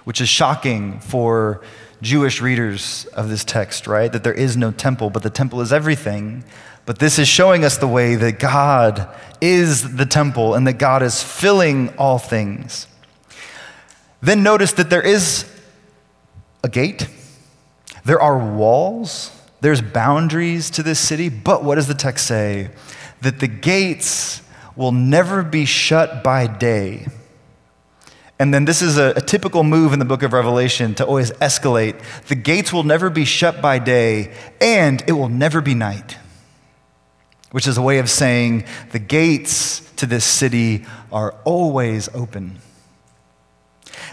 which 0.05 0.21
is 0.21 0.29
shocking 0.29 1.01
for 1.01 1.61
Jewish 2.01 2.41
readers 2.41 3.05
of 3.13 3.29
this 3.29 3.45
text, 3.45 3.87
right? 3.87 4.11
That 4.11 4.25
there 4.25 4.33
is 4.33 4.57
no 4.57 4.71
temple, 4.71 5.11
but 5.11 5.23
the 5.23 5.29
temple 5.29 5.61
is 5.61 5.73
everything. 5.73 6.45
But 6.87 7.01
this 7.01 7.19
is 7.19 7.29
showing 7.29 7.65
us 7.65 7.77
the 7.77 7.87
way 7.87 8.15
that 8.15 8.39
God 8.39 9.09
is 9.43 9.97
the 9.97 10.07
temple 10.07 10.55
and 10.55 10.67
that 10.67 10.79
God 10.79 11.03
is 11.03 11.23
filling 11.23 11.91
all 11.99 12.19
things. 12.19 12.87
Then 14.23 14.43
notice 14.43 14.73
that 14.75 14.89
there 14.89 15.03
is 15.03 15.45
a 16.65 16.69
gate 16.71 17.07
there 18.05 18.21
are 18.21 18.39
walls, 18.39 19.31
there's 19.61 19.83
boundaries 19.83 20.71
to 20.71 20.83
this 20.83 20.99
city, 20.99 21.29
but 21.29 21.65
what 21.65 21.75
does 21.75 21.87
the 21.87 21.95
text 21.95 22.27
say? 22.27 22.71
That 23.21 23.41
the 23.41 23.49
gates 23.49 24.43
will 24.81 24.93
never 24.93 25.43
be 25.43 25.67
shut 25.67 26.25
by 26.25 26.47
day. 26.47 27.07
And 28.39 28.55
then 28.55 28.65
this 28.65 28.81
is 28.81 28.97
a, 28.97 29.13
a, 29.15 29.21
typical 29.21 29.63
move 29.63 29.93
in 29.93 29.99
the 29.99 30.07
book 30.07 30.23
of 30.23 30.33
Revelation 30.33 30.95
to 30.95 31.05
always 31.05 31.33
escalate. 31.33 32.01
The 32.29 32.35
gates 32.35 32.73
will 32.73 32.83
never 32.83 33.11
be 33.11 33.27
shut 33.27 33.61
by 33.61 33.79
day, 33.79 34.33
and 34.59 35.05
it 35.07 35.13
will 35.13 35.29
never 35.29 35.61
be 35.61 35.75
night. 35.75 36.17
which 37.51 37.67
is 37.67 37.77
a 37.77 37.83
way 37.83 37.99
of 37.99 38.09
saying 38.09 38.65
the 38.93 38.99
gates 38.99 39.81
to 39.97 40.07
this 40.07 40.25
city 40.25 40.87
are 41.13 41.35
always 41.45 42.09
open. 42.15 42.57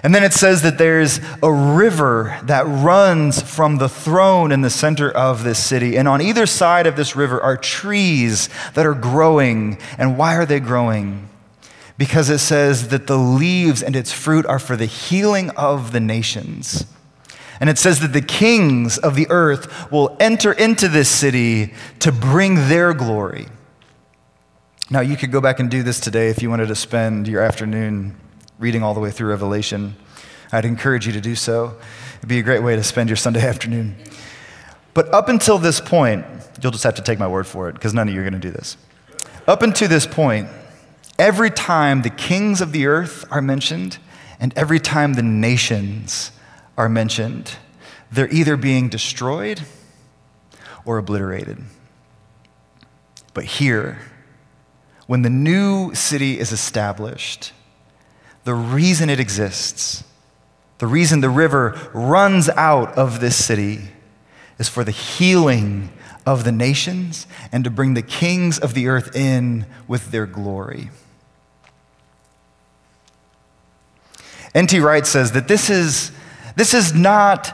And 0.03 0.13
then 0.13 0.23
it 0.23 0.33
says 0.33 0.61
that 0.61 0.77
there's 0.77 1.19
a 1.41 1.51
river 1.51 2.39
that 2.43 2.65
runs 2.67 3.41
from 3.41 3.77
the 3.77 3.89
throne 3.89 4.51
in 4.51 4.61
the 4.61 4.69
center 4.69 5.09
of 5.09 5.43
this 5.43 5.63
city. 5.63 5.97
And 5.97 6.07
on 6.07 6.21
either 6.21 6.45
side 6.45 6.85
of 6.85 6.95
this 6.95 7.15
river 7.15 7.41
are 7.41 7.57
trees 7.57 8.49
that 8.75 8.85
are 8.85 8.93
growing. 8.93 9.79
And 9.97 10.17
why 10.17 10.35
are 10.35 10.45
they 10.45 10.59
growing? 10.59 11.29
Because 11.97 12.29
it 12.29 12.39
says 12.39 12.89
that 12.89 13.07
the 13.07 13.17
leaves 13.17 13.81
and 13.81 13.95
its 13.95 14.11
fruit 14.11 14.45
are 14.45 14.59
for 14.59 14.75
the 14.75 14.85
healing 14.85 15.49
of 15.51 15.91
the 15.91 15.99
nations. 15.99 16.85
And 17.59 17.69
it 17.71 17.79
says 17.79 17.99
that 18.01 18.13
the 18.13 18.21
kings 18.21 18.99
of 18.99 19.15
the 19.15 19.25
earth 19.31 19.91
will 19.91 20.15
enter 20.19 20.51
into 20.51 20.87
this 20.87 21.09
city 21.09 21.73
to 21.99 22.11
bring 22.11 22.67
their 22.67 22.93
glory. 22.93 23.47
Now, 24.91 24.99
you 24.99 25.17
could 25.17 25.31
go 25.31 25.41
back 25.41 25.59
and 25.59 25.71
do 25.71 25.81
this 25.81 25.99
today 25.99 26.29
if 26.29 26.43
you 26.43 26.51
wanted 26.51 26.67
to 26.67 26.75
spend 26.75 27.27
your 27.27 27.41
afternoon 27.41 28.15
reading 28.59 28.83
all 28.83 28.93
the 28.93 28.99
way 28.99 29.11
through 29.11 29.29
Revelation. 29.29 29.95
I'd 30.51 30.65
encourage 30.65 31.05
you 31.05 31.13
to 31.13 31.21
do 31.21 31.35
so. 31.35 31.77
It'd 32.17 32.29
be 32.29 32.39
a 32.39 32.43
great 32.43 32.63
way 32.63 32.75
to 32.75 32.83
spend 32.83 33.09
your 33.09 33.15
Sunday 33.15 33.41
afternoon. 33.47 33.95
But 34.93 35.13
up 35.13 35.29
until 35.29 35.59
this 35.59 35.79
point, 35.79 36.25
you'll 36.61 36.71
just 36.71 36.83
have 36.83 36.95
to 36.95 37.01
take 37.01 37.19
my 37.19 37.27
word 37.27 37.45
for 37.45 37.69
it 37.69 37.73
because 37.73 37.93
none 37.93 38.07
of 38.07 38.13
you 38.13 38.19
are 38.21 38.23
going 38.23 38.33
to 38.33 38.39
do 38.39 38.51
this. 38.51 38.77
Up 39.47 39.61
until 39.61 39.87
this 39.87 40.07
point, 40.07 40.49
every 41.19 41.51
time 41.51 42.01
the 42.01 42.09
kings 42.09 42.61
of 42.61 42.71
the 42.71 42.87
earth 42.87 43.25
are 43.31 43.41
mentioned 43.41 43.99
and 44.39 44.53
every 44.57 44.79
time 44.79 45.13
the 45.13 45.23
nations 45.23 46.31
are 46.77 46.89
mentioned, 46.89 47.55
they're 48.11 48.31
either 48.31 48.57
being 48.57 48.89
destroyed 48.89 49.61
or 50.85 50.97
obliterated. 50.97 51.59
But 53.33 53.43
here, 53.45 53.99
when 55.05 55.21
the 55.21 55.29
new 55.29 55.93
city 55.93 56.39
is 56.39 56.51
established, 56.51 57.53
the 58.47 58.55
reason 58.55 59.09
it 59.09 59.19
exists, 59.19 60.05
the 60.77 60.87
reason 60.87 61.19
the 61.19 61.29
river 61.29 61.77
runs 61.93 62.47
out 62.47 62.97
of 62.97 63.19
this 63.19 63.35
city, 63.35 63.81
is 64.57 64.69
for 64.69 64.85
the 64.85 64.91
healing 64.91 65.89
of 66.25 66.45
the 66.45 66.51
nations 66.53 67.27
and 67.51 67.65
to 67.65 67.69
bring 67.69 67.93
the 67.93 68.01
kings 68.01 68.57
of 68.57 68.73
the 68.73 68.87
earth 68.87 69.13
in 69.13 69.65
with 69.85 70.11
their 70.11 70.25
glory. 70.25 70.89
N.T. 74.55 74.79
Wright 74.79 75.05
says 75.05 75.33
that 75.33 75.49
this 75.49 75.69
is 75.69 76.13
this 76.55 76.73
is 76.73 76.93
not 76.93 77.53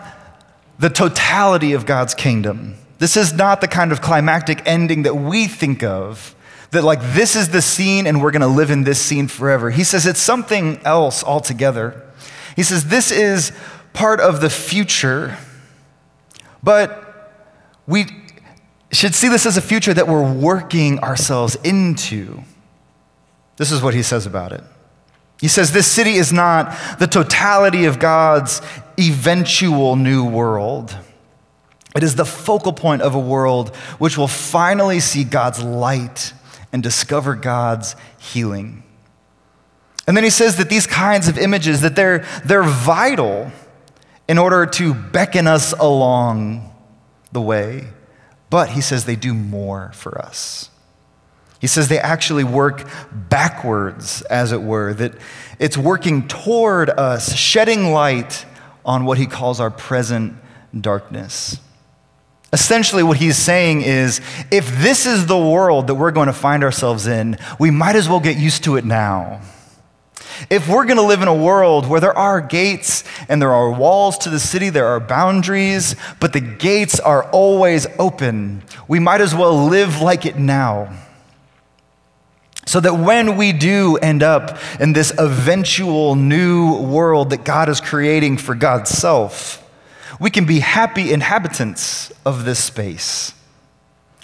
the 0.77 0.89
totality 0.89 1.73
of 1.73 1.88
God's 1.88 2.13
kingdom. 2.13 2.75
This 2.99 3.17
is 3.17 3.34
not 3.34 3.62
the 3.62 3.67
kind 3.67 3.91
of 3.91 3.99
climactic 3.99 4.62
ending 4.67 5.01
that 5.03 5.15
we 5.15 5.47
think 5.47 5.82
of, 5.82 6.36
that 6.73 6.83
like 6.83 6.99
this 7.13 7.36
is 7.36 7.49
the 7.49 7.62
scene 7.62 8.05
and 8.05 8.21
we're 8.21 8.31
going 8.31 8.41
to 8.41 8.47
live 8.47 8.69
in 8.69 8.83
this 8.83 8.99
scene 8.99 9.27
forever. 9.27 9.69
He 9.71 9.83
says 9.83 10.05
it's 10.05 10.19
something 10.19 10.79
else 10.83 11.23
altogether. 11.23 12.03
He 12.55 12.63
says 12.63 12.86
this 12.88 13.12
is 13.12 13.51
part 13.93 14.19
of 14.19 14.41
the 14.41 14.49
future, 14.49 15.38
but 16.62 17.31
we 17.88 18.05
should 18.91 19.15
see 19.15 19.27
this 19.27 19.45
as 19.45 19.55
a 19.55 19.62
future 19.62 19.93
that 19.93 20.07
we're 20.07 20.31
working 20.33 20.99
ourselves 20.99 21.55
into. 21.63 22.41
This 23.57 23.71
is 23.71 23.81
what 23.81 23.93
he 23.93 24.01
says 24.01 24.25
about 24.25 24.51
it. 24.51 24.63
He 25.39 25.47
says 25.47 25.71
this 25.71 25.88
city 25.88 26.13
is 26.13 26.33
not 26.33 26.75
the 26.99 27.07
totality 27.07 27.86
of 27.86 27.99
God's 27.99 28.62
eventual 28.99 29.95
new 29.95 30.25
world. 30.25 30.95
It 31.95 32.01
is 32.01 32.15
the 32.15 32.25
focal 32.25 32.73
point 32.73 33.03
of 33.03 33.13
a 33.13 33.19
world 33.19 33.75
which 33.99 34.17
will 34.17 34.27
finally 34.27 34.99
see 34.99 35.23
God's 35.23 35.62
light 35.62 36.33
and 36.73 36.83
discover 36.83 37.36
God's 37.36 37.95
healing. 38.17 38.83
And 40.05 40.17
then 40.17 40.25
he 40.25 40.29
says 40.29 40.57
that 40.57 40.69
these 40.69 40.86
kinds 40.88 41.29
of 41.29 41.38
images 41.38 41.81
that 41.81 41.95
they're, 41.95 42.25
they're 42.43 42.63
vital 42.63 43.51
in 44.27 44.38
order 44.38 44.65
to 44.65 44.93
beckon 44.93 45.47
us 45.47 45.71
along 45.73 46.73
the 47.31 47.41
way. 47.41 47.88
But 48.49 48.69
he 48.69 48.81
says 48.81 49.05
they 49.05 49.15
do 49.15 49.33
more 49.33 49.91
for 49.93 50.19
us. 50.19 50.69
He 51.59 51.67
says 51.67 51.88
they 51.88 51.99
actually 51.99 52.43
work 52.43 52.86
backwards, 53.13 54.21
as 54.23 54.51
it 54.51 54.62
were, 54.62 54.93
that 54.95 55.13
it's 55.59 55.77
working 55.77 56.27
toward 56.27 56.89
us, 56.89 57.36
shedding 57.36 57.93
light 57.93 58.45
on 58.86 59.05
what 59.05 59.17
he 59.17 59.25
calls 59.25 59.62
our 59.62 59.71
present 59.71 60.36
darkness. 60.77 61.59
Essentially, 62.53 63.01
what 63.01 63.17
he's 63.17 63.35
saying 63.35 63.81
is 63.81 64.21
if 64.51 64.79
this 64.79 65.07
is 65.07 65.25
the 65.25 65.37
world 65.37 65.87
that 65.87 65.95
we're 65.95 66.11
going 66.11 66.27
to 66.27 66.33
find 66.33 66.63
ourselves 66.63 67.07
in, 67.07 67.39
we 67.59 67.71
might 67.71 67.95
as 67.95 68.07
well 68.07 68.19
get 68.19 68.37
used 68.37 68.63
to 68.65 68.75
it 68.75 68.85
now. 68.85 69.41
If 70.51 70.69
we're 70.69 70.85
going 70.85 70.97
to 70.97 71.03
live 71.03 71.23
in 71.23 71.27
a 71.27 71.33
world 71.33 71.87
where 71.87 71.99
there 71.99 72.15
are 72.15 72.41
gates 72.41 73.03
and 73.27 73.41
there 73.41 73.51
are 73.53 73.71
walls 73.71 74.19
to 74.19 74.29
the 74.29 74.39
city, 74.39 74.69
there 74.69 74.85
are 74.85 74.99
boundaries, 74.99 75.95
but 76.19 76.33
the 76.33 76.41
gates 76.41 76.99
are 76.99 77.23
always 77.31 77.87
open, 77.97 78.61
we 78.87 78.99
might 78.99 79.21
as 79.21 79.33
well 79.33 79.65
live 79.67 80.01
like 80.01 80.27
it 80.27 80.37
now. 80.37 80.95
So 82.67 82.79
that 82.79 82.93
when 82.93 83.35
we 83.35 83.51
do 83.51 83.97
end 83.97 84.21
up 84.21 84.59
in 84.79 84.93
this 84.93 85.11
eventual 85.17 86.15
new 86.15 86.81
world 86.83 87.31
that 87.31 87.43
God 87.43 87.67
is 87.67 87.81
creating 87.81 88.37
for 88.37 88.53
God's 88.53 88.91
self, 88.91 89.62
we 90.23 90.31
can 90.31 90.45
be 90.45 90.59
happy 90.59 91.12
inhabitants 91.12 92.09
of 92.25 92.45
this 92.45 92.63
space. 92.63 93.33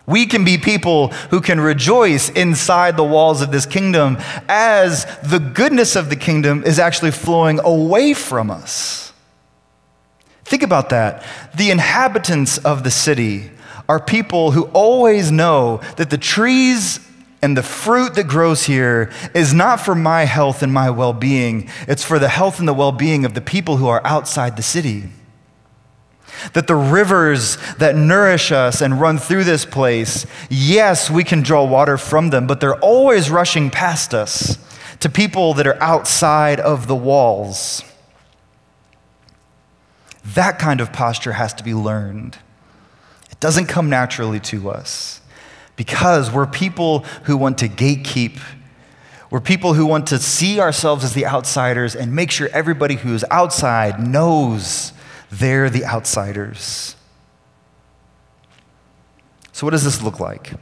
We 0.05 0.27
can 0.27 0.45
be 0.45 0.57
people 0.57 1.09
who 1.29 1.41
can 1.41 1.59
rejoice 1.59 2.29
inside 2.29 2.95
the 2.95 3.03
walls 3.03 3.41
of 3.41 3.51
this 3.51 3.65
kingdom 3.65 4.15
as 4.47 5.03
the 5.17 5.39
goodness 5.39 5.97
of 5.97 6.09
the 6.09 6.15
kingdom 6.15 6.63
is 6.63 6.79
actually 6.79 7.11
flowing 7.11 7.59
away 7.59 8.13
from 8.13 8.49
us. 8.49 9.11
Think 10.45 10.63
about 10.63 10.87
that. 10.91 11.25
The 11.53 11.69
inhabitants 11.69 12.57
of 12.59 12.85
the 12.85 12.91
city 12.91 13.51
are 13.89 13.99
people 13.99 14.51
who 14.51 14.67
always 14.67 15.33
know 15.33 15.81
that 15.97 16.09
the 16.09 16.17
trees 16.17 17.05
and 17.41 17.57
the 17.57 17.63
fruit 17.63 18.15
that 18.15 18.29
grows 18.29 18.63
here 18.63 19.11
is 19.35 19.53
not 19.53 19.81
for 19.81 19.95
my 19.95 20.23
health 20.23 20.63
and 20.63 20.73
my 20.73 20.89
well 20.91 21.11
being, 21.11 21.69
it's 21.89 22.05
for 22.05 22.19
the 22.19 22.29
health 22.29 22.57
and 22.57 22.69
the 22.69 22.73
well 22.73 22.93
being 22.93 23.25
of 23.25 23.33
the 23.33 23.41
people 23.41 23.75
who 23.75 23.89
are 23.89 24.01
outside 24.05 24.55
the 24.55 24.63
city. 24.63 25.09
That 26.53 26.67
the 26.67 26.75
rivers 26.75 27.57
that 27.77 27.95
nourish 27.95 28.51
us 28.51 28.81
and 28.81 28.99
run 28.99 29.17
through 29.17 29.43
this 29.43 29.65
place, 29.65 30.25
yes, 30.49 31.09
we 31.09 31.23
can 31.23 31.41
draw 31.41 31.63
water 31.63 31.97
from 31.97 32.29
them, 32.29 32.47
but 32.47 32.59
they're 32.59 32.79
always 32.79 33.29
rushing 33.29 33.69
past 33.69 34.13
us 34.13 34.57
to 34.99 35.09
people 35.09 35.53
that 35.55 35.67
are 35.67 35.81
outside 35.81 36.59
of 36.59 36.87
the 36.87 36.95
walls. 36.95 37.83
That 40.35 40.59
kind 40.59 40.81
of 40.81 40.93
posture 40.93 41.33
has 41.33 41.53
to 41.55 41.63
be 41.63 41.73
learned. 41.73 42.37
It 43.31 43.39
doesn't 43.39 43.67
come 43.67 43.89
naturally 43.89 44.39
to 44.41 44.69
us 44.69 45.21
because 45.75 46.29
we're 46.29 46.45
people 46.45 46.99
who 47.23 47.37
want 47.37 47.57
to 47.59 47.69
gatekeep. 47.69 48.39
We're 49.31 49.39
people 49.39 49.75
who 49.75 49.85
want 49.85 50.07
to 50.07 50.19
see 50.19 50.59
ourselves 50.59 51.03
as 51.03 51.13
the 51.13 51.25
outsiders 51.25 51.95
and 51.95 52.13
make 52.13 52.31
sure 52.31 52.49
everybody 52.51 52.95
who's 52.95 53.23
outside 53.31 53.99
knows 53.99 54.91
they're 55.31 55.69
the 55.69 55.85
outsiders. 55.85 56.95
So, 59.51 59.65
what 59.65 59.71
does 59.71 59.83
this 59.83 60.01
look 60.01 60.19
like? 60.19 60.53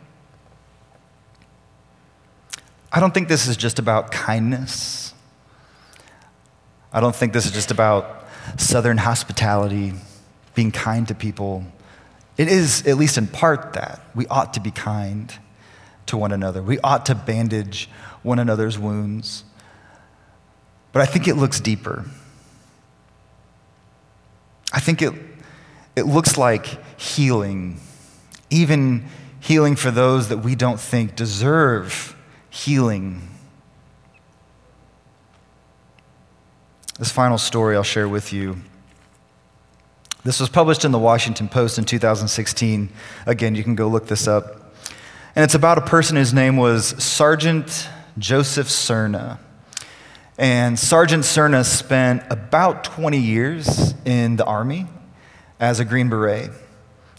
I 2.92 3.00
don't 3.00 3.14
think 3.14 3.28
this 3.28 3.48
is 3.48 3.58
just 3.58 3.80
about 3.80 4.12
kindness. 4.12 5.14
I 6.92 7.00
don't 7.00 7.16
think 7.16 7.34
this 7.34 7.46
is 7.46 7.52
just 7.52 7.70
about 7.70 8.26
southern 8.58 8.98
hospitality, 8.98 9.94
being 10.56 10.72
kind 10.72 11.08
to 11.10 11.16
people. 11.16 11.64
It 12.38 12.48
is, 12.48 12.88
at 12.88 12.98
least 12.98 13.18
in 13.18 13.28
part, 13.28 13.74
that. 13.74 14.02
We 14.16 14.26
ought 14.28 14.54
to 14.54 14.60
be 14.60 14.72
kind 14.72 15.34
to 16.08 16.18
one 16.18 16.32
another. 16.32 16.64
We 16.64 16.80
ought 16.80 17.06
to 17.08 17.16
bandage 17.16 17.90
one 18.24 18.40
another's 18.40 18.80
wounds. 18.80 19.44
But 20.92 21.02
I 21.02 21.06
think 21.06 21.28
it 21.28 21.36
looks 21.36 21.60
deeper. 21.60 22.06
I 24.78 24.80
think 24.80 25.02
it, 25.02 25.12
it 25.96 26.04
looks 26.04 26.38
like 26.38 26.68
healing, 27.02 27.80
even 28.52 29.08
healing 29.40 29.76
for 29.76 29.90
those 29.90 30.30
that 30.30 30.38
we 30.38 30.54
don't 30.54 30.80
think 30.80 31.16
deserve 31.16 32.16
healing. 32.52 33.28
This 37.00 37.12
final 37.12 37.40
story 37.40 37.76
I'll 37.76 37.82
share 37.82 38.08
with 38.08 38.32
you 38.32 38.58
this 40.24 40.40
was 40.40 40.48
published 40.48 40.86
in 40.86 40.92
the 40.92 41.00
Washington 41.00 41.50
Post 41.50 41.80
in 41.80 41.86
2016. 41.86 42.90
Again, 43.26 43.56
you 43.56 43.64
can 43.64 43.74
go 43.74 43.88
look 43.88 44.06
this 44.06 44.28
up. 44.28 44.76
And 45.36 45.44
it's 45.44 45.56
about 45.56 45.80
a 45.80 45.82
person 45.82 46.18
whose 46.18 46.36
name 46.36 46.56
was 46.56 47.02
Sergeant 47.04 47.90
Joseph 48.20 48.68
Serna. 48.68 49.40
And 50.38 50.78
Sergeant 50.78 51.24
Serna 51.24 51.66
spent 51.66 52.22
about 52.30 52.84
20 52.84 53.18
years 53.18 53.96
in 54.06 54.36
the 54.36 54.46
Army 54.46 54.86
as 55.60 55.80
a 55.80 55.86
Green 55.86 56.10
Beret. 56.10 56.52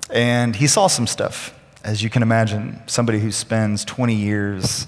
And 0.08 0.54
he 0.54 0.68
saw 0.68 0.86
some 0.86 1.06
stuff. 1.06 1.54
as 1.84 2.02
you 2.02 2.10
can 2.10 2.22
imagine, 2.22 2.82
somebody 2.86 3.18
who 3.18 3.32
spends 3.32 3.84
20 3.84 4.14
years 4.14 4.86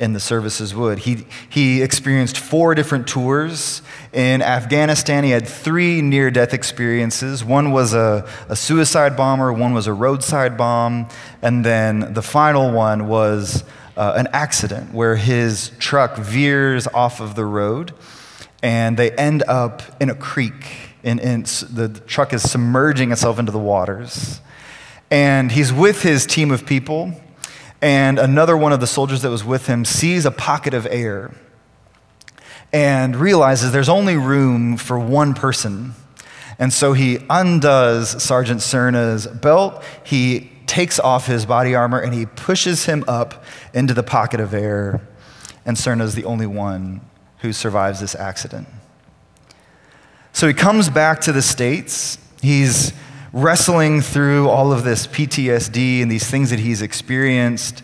in 0.00 0.14
the 0.14 0.20
services 0.20 0.74
would. 0.74 1.00
He, 1.00 1.26
he 1.50 1.82
experienced 1.82 2.38
four 2.38 2.74
different 2.74 3.06
tours. 3.06 3.82
In 4.12 4.40
Afghanistan, 4.40 5.24
he 5.24 5.30
had 5.30 5.46
three 5.46 6.00
near 6.00 6.30
death 6.30 6.54
experiences. 6.54 7.44
One 7.44 7.70
was 7.70 7.92
a, 7.92 8.26
a 8.48 8.56
suicide 8.56 9.16
bomber, 9.16 9.52
one 9.52 9.74
was 9.74 9.86
a 9.86 9.92
roadside 9.92 10.56
bomb, 10.56 11.08
and 11.42 11.64
then 11.64 12.14
the 12.14 12.22
final 12.22 12.72
one 12.72 13.08
was 13.08 13.62
uh, 14.00 14.14
an 14.16 14.28
accident 14.32 14.94
where 14.94 15.14
his 15.14 15.72
truck 15.78 16.16
veers 16.16 16.86
off 16.86 17.20
of 17.20 17.34
the 17.34 17.44
road 17.44 17.92
and 18.62 18.96
they 18.96 19.10
end 19.10 19.42
up 19.42 19.82
in 20.00 20.08
a 20.08 20.14
creek. 20.14 20.94
And, 21.04 21.20
the, 21.44 21.88
the 21.88 22.00
truck 22.00 22.32
is 22.32 22.50
submerging 22.50 23.12
itself 23.12 23.38
into 23.38 23.52
the 23.52 23.58
waters. 23.58 24.40
And 25.10 25.52
he's 25.52 25.70
with 25.70 26.02
his 26.02 26.24
team 26.24 26.50
of 26.50 26.64
people 26.64 27.12
and 27.82 28.18
another 28.18 28.56
one 28.56 28.72
of 28.72 28.80
the 28.80 28.86
soldiers 28.86 29.20
that 29.20 29.28
was 29.28 29.44
with 29.44 29.66
him 29.66 29.84
sees 29.84 30.24
a 30.24 30.30
pocket 30.30 30.72
of 30.72 30.86
air 30.90 31.34
and 32.72 33.14
realizes 33.14 33.70
there's 33.70 33.88
only 33.90 34.16
room 34.16 34.78
for 34.78 34.98
one 34.98 35.34
person. 35.34 35.92
And 36.58 36.72
so 36.72 36.94
he 36.94 37.18
undoes 37.28 38.22
Sergeant 38.22 38.62
Serna's 38.62 39.26
belt, 39.26 39.84
he 40.04 40.52
takes 40.70 41.00
off 41.00 41.26
his 41.26 41.44
body 41.46 41.74
armor, 41.74 41.98
and 41.98 42.14
he 42.14 42.26
pushes 42.26 42.84
him 42.84 43.04
up 43.08 43.44
into 43.74 43.92
the 43.92 44.04
pocket 44.04 44.38
of 44.38 44.54
air. 44.54 45.00
And 45.66 45.76
Serna's 45.76 46.14
the 46.14 46.24
only 46.24 46.46
one 46.46 47.00
who 47.38 47.52
survives 47.52 47.98
this 47.98 48.14
accident. 48.14 48.68
So 50.32 50.46
he 50.46 50.54
comes 50.54 50.88
back 50.88 51.22
to 51.22 51.32
the 51.32 51.42
States. 51.42 52.18
He's 52.40 52.92
wrestling 53.32 54.00
through 54.00 54.48
all 54.48 54.72
of 54.72 54.84
this 54.84 55.08
PTSD 55.08 56.02
and 56.02 56.10
these 56.10 56.30
things 56.30 56.50
that 56.50 56.60
he's 56.60 56.82
experienced. 56.82 57.82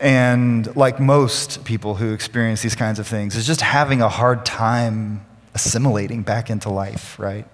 And 0.00 0.74
like 0.74 0.98
most 0.98 1.64
people 1.64 1.94
who 1.94 2.12
experience 2.12 2.62
these 2.62 2.74
kinds 2.74 2.98
of 2.98 3.06
things, 3.06 3.36
is 3.36 3.46
just 3.46 3.60
having 3.60 4.02
a 4.02 4.08
hard 4.08 4.44
time 4.44 5.24
assimilating 5.54 6.22
back 6.24 6.50
into 6.50 6.68
life, 6.68 7.16
right? 7.16 7.46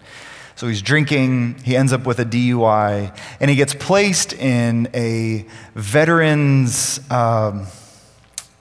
So 0.61 0.69
he's 0.69 0.83
drinking, 0.83 1.55
he 1.65 1.75
ends 1.75 1.91
up 1.91 2.05
with 2.05 2.19
a 2.19 2.25
DUI, 2.27 3.17
and 3.41 3.49
he 3.49 3.57
gets 3.57 3.73
placed 3.73 4.35
in 4.35 4.91
a 4.93 5.47
veterans, 5.75 7.01
um, 7.11 7.67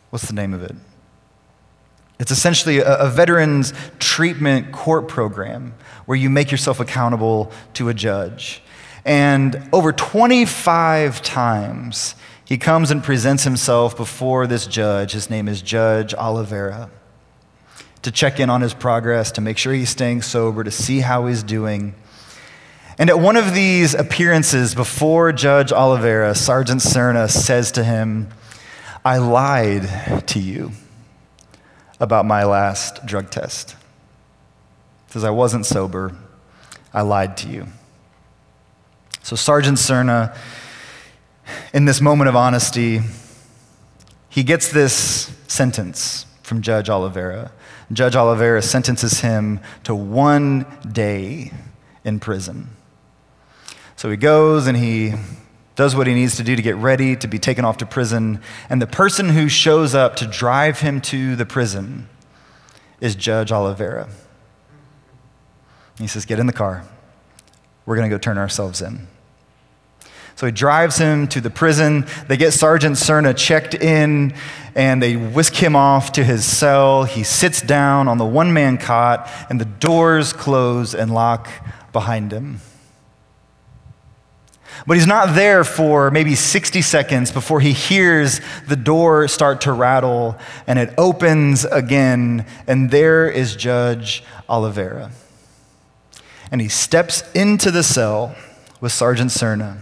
what's 0.09 0.25
the 0.25 0.33
name 0.33 0.53
of 0.53 0.63
it? 0.63 0.77
It's 2.17 2.31
essentially 2.31 2.77
a, 2.77 2.99
a 2.99 3.09
veterans 3.09 3.73
treatment 3.99 4.71
court 4.71 5.09
program 5.09 5.73
where 6.05 6.17
you 6.17 6.29
make 6.29 6.51
yourself 6.51 6.79
accountable 6.79 7.51
to 7.73 7.89
a 7.89 7.93
judge. 7.93 8.63
And 9.03 9.67
over 9.73 9.91
25 9.91 11.21
times, 11.21 12.15
he 12.45 12.57
comes 12.57 12.91
and 12.91 13.03
presents 13.03 13.43
himself 13.43 13.97
before 13.97 14.47
this 14.47 14.67
judge. 14.67 15.11
His 15.11 15.29
name 15.29 15.49
is 15.49 15.61
Judge 15.61 16.13
Olivera. 16.13 16.91
To 18.03 18.11
check 18.11 18.39
in 18.39 18.49
on 18.49 18.61
his 18.61 18.73
progress, 18.73 19.31
to 19.33 19.41
make 19.41 19.57
sure 19.57 19.73
he's 19.73 19.89
staying 19.89 20.21
sober, 20.21 20.63
to 20.63 20.71
see 20.71 20.99
how 21.01 21.27
he's 21.27 21.43
doing. 21.43 21.95
And 22.97 23.09
at 23.09 23.19
one 23.19 23.35
of 23.35 23.53
these 23.53 23.93
appearances 23.93 24.75
before 24.75 25.31
Judge 25.31 25.71
Olivera, 25.71 26.35
Sergeant 26.35 26.81
Serna 26.81 27.29
says 27.29 27.71
to 27.73 27.83
him, 27.83 28.29
I 29.03 29.17
lied 29.17 30.27
to 30.27 30.39
you 30.39 30.71
about 31.99 32.25
my 32.25 32.43
last 32.43 33.05
drug 33.05 33.29
test. 33.29 33.75
Says 35.07 35.23
I 35.23 35.29
wasn't 35.29 35.65
sober, 35.65 36.15
I 36.93 37.01
lied 37.01 37.37
to 37.37 37.49
you. 37.49 37.67
So, 39.23 39.35
Sergeant 39.35 39.77
Serna, 39.77 40.35
in 41.73 41.85
this 41.85 42.01
moment 42.01 42.29
of 42.29 42.35
honesty, 42.35 43.01
he 44.29 44.43
gets 44.43 44.71
this 44.71 45.35
sentence 45.47 46.25
from 46.43 46.61
Judge 46.61 46.87
Olivera. 46.87 47.51
Judge 47.91 48.13
Olivera 48.13 48.63
sentences 48.63 49.21
him 49.21 49.59
to 49.83 49.95
one 49.95 50.65
day 50.91 51.51
in 52.03 52.19
prison. 52.19 52.69
So 53.95 54.09
he 54.09 54.17
goes 54.17 54.67
and 54.67 54.77
he 54.77 55.13
does 55.75 55.95
what 55.95 56.07
he 56.07 56.13
needs 56.13 56.35
to 56.37 56.43
do 56.43 56.55
to 56.55 56.61
get 56.61 56.75
ready 56.75 57.15
to 57.15 57.27
be 57.27 57.39
taken 57.39 57.65
off 57.65 57.77
to 57.77 57.85
prison. 57.85 58.41
And 58.69 58.81
the 58.81 58.87
person 58.87 59.29
who 59.29 59.49
shows 59.49 59.95
up 59.95 60.15
to 60.17 60.27
drive 60.27 60.81
him 60.81 61.01
to 61.01 61.35
the 61.35 61.45
prison 61.45 62.09
is 63.01 63.15
Judge 63.15 63.49
Olivera. 63.49 64.09
He 65.97 66.07
says, 66.07 66.25
Get 66.25 66.39
in 66.39 66.47
the 66.47 66.53
car. 66.53 66.85
We're 67.85 67.95
going 67.95 68.09
to 68.09 68.13
go 68.13 68.19
turn 68.19 68.37
ourselves 68.37 68.81
in. 68.81 69.07
So 70.39 70.45
he 70.45 70.53
drives 70.53 70.97
him 70.97 71.27
to 71.27 71.41
the 71.41 71.49
prison. 71.49 72.05
They 72.29 72.37
get 72.37 72.53
Sergeant 72.53 72.95
Serna 72.95 73.35
checked 73.35 73.73
in 73.73 74.33
and 74.73 75.03
they 75.03 75.17
whisk 75.17 75.53
him 75.53 75.75
off 75.75 76.13
to 76.13 76.23
his 76.23 76.45
cell. 76.45 77.03
He 77.03 77.23
sits 77.23 77.61
down 77.61 78.07
on 78.07 78.19
the 78.19 78.25
one 78.25 78.53
man 78.53 78.77
cot 78.77 79.29
and 79.49 79.59
the 79.59 79.65
doors 79.65 80.31
close 80.31 80.95
and 80.95 81.13
lock 81.13 81.49
behind 81.91 82.31
him. 82.31 82.61
But 84.87 84.95
he's 84.95 85.05
not 85.05 85.35
there 85.35 85.65
for 85.65 86.09
maybe 86.09 86.35
60 86.35 86.83
seconds 86.83 87.33
before 87.33 87.59
he 87.59 87.73
hears 87.73 88.39
the 88.65 88.77
door 88.77 89.27
start 89.27 89.59
to 89.61 89.73
rattle 89.73 90.37
and 90.65 90.79
it 90.79 90.93
opens 90.97 91.65
again, 91.65 92.45
and 92.65 92.91
there 92.91 93.29
is 93.29 93.57
Judge 93.57 94.23
Olivera. 94.47 95.11
And 96.49 96.61
he 96.61 96.69
steps 96.69 97.29
into 97.33 97.71
the 97.71 97.83
cell 97.83 98.37
with 98.79 98.93
Sergeant 98.93 99.31
Serna. 99.31 99.79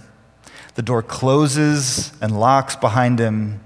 The 0.77 0.83
door 0.83 1.01
closes 1.01 2.11
and 2.21 2.39
locks 2.39 2.75
behind 2.75 3.17
him, 3.17 3.61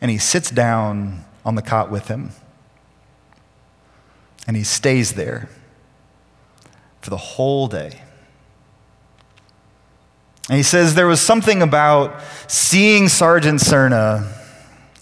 and 0.00 0.12
he 0.12 0.16
sits 0.16 0.48
down 0.48 1.24
on 1.44 1.56
the 1.56 1.60
cot 1.60 1.90
with 1.90 2.06
him. 2.06 2.30
And 4.46 4.56
he 4.56 4.62
stays 4.62 5.14
there 5.14 5.48
for 7.00 7.10
the 7.10 7.16
whole 7.16 7.66
day. 7.66 8.00
And 10.48 10.56
he 10.56 10.62
says 10.62 10.94
there 10.94 11.08
was 11.08 11.20
something 11.20 11.62
about 11.62 12.22
seeing 12.46 13.08
Sergeant 13.08 13.58
Serna 13.58 14.32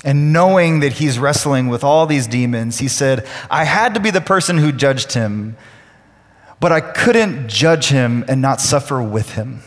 and 0.02 0.32
knowing 0.32 0.80
that 0.80 0.94
he's 0.94 1.18
wrestling 1.18 1.68
with 1.68 1.84
all 1.84 2.06
these 2.06 2.26
demons. 2.26 2.78
He 2.78 2.88
said, 2.88 3.28
I 3.50 3.64
had 3.64 3.92
to 3.92 4.00
be 4.00 4.10
the 4.10 4.22
person 4.22 4.56
who 4.56 4.72
judged 4.72 5.12
him, 5.12 5.58
but 6.58 6.72
I 6.72 6.80
couldn't 6.80 7.48
judge 7.48 7.88
him 7.88 8.24
and 8.28 8.40
not 8.40 8.62
suffer 8.62 9.02
with 9.02 9.32
him. 9.34 9.60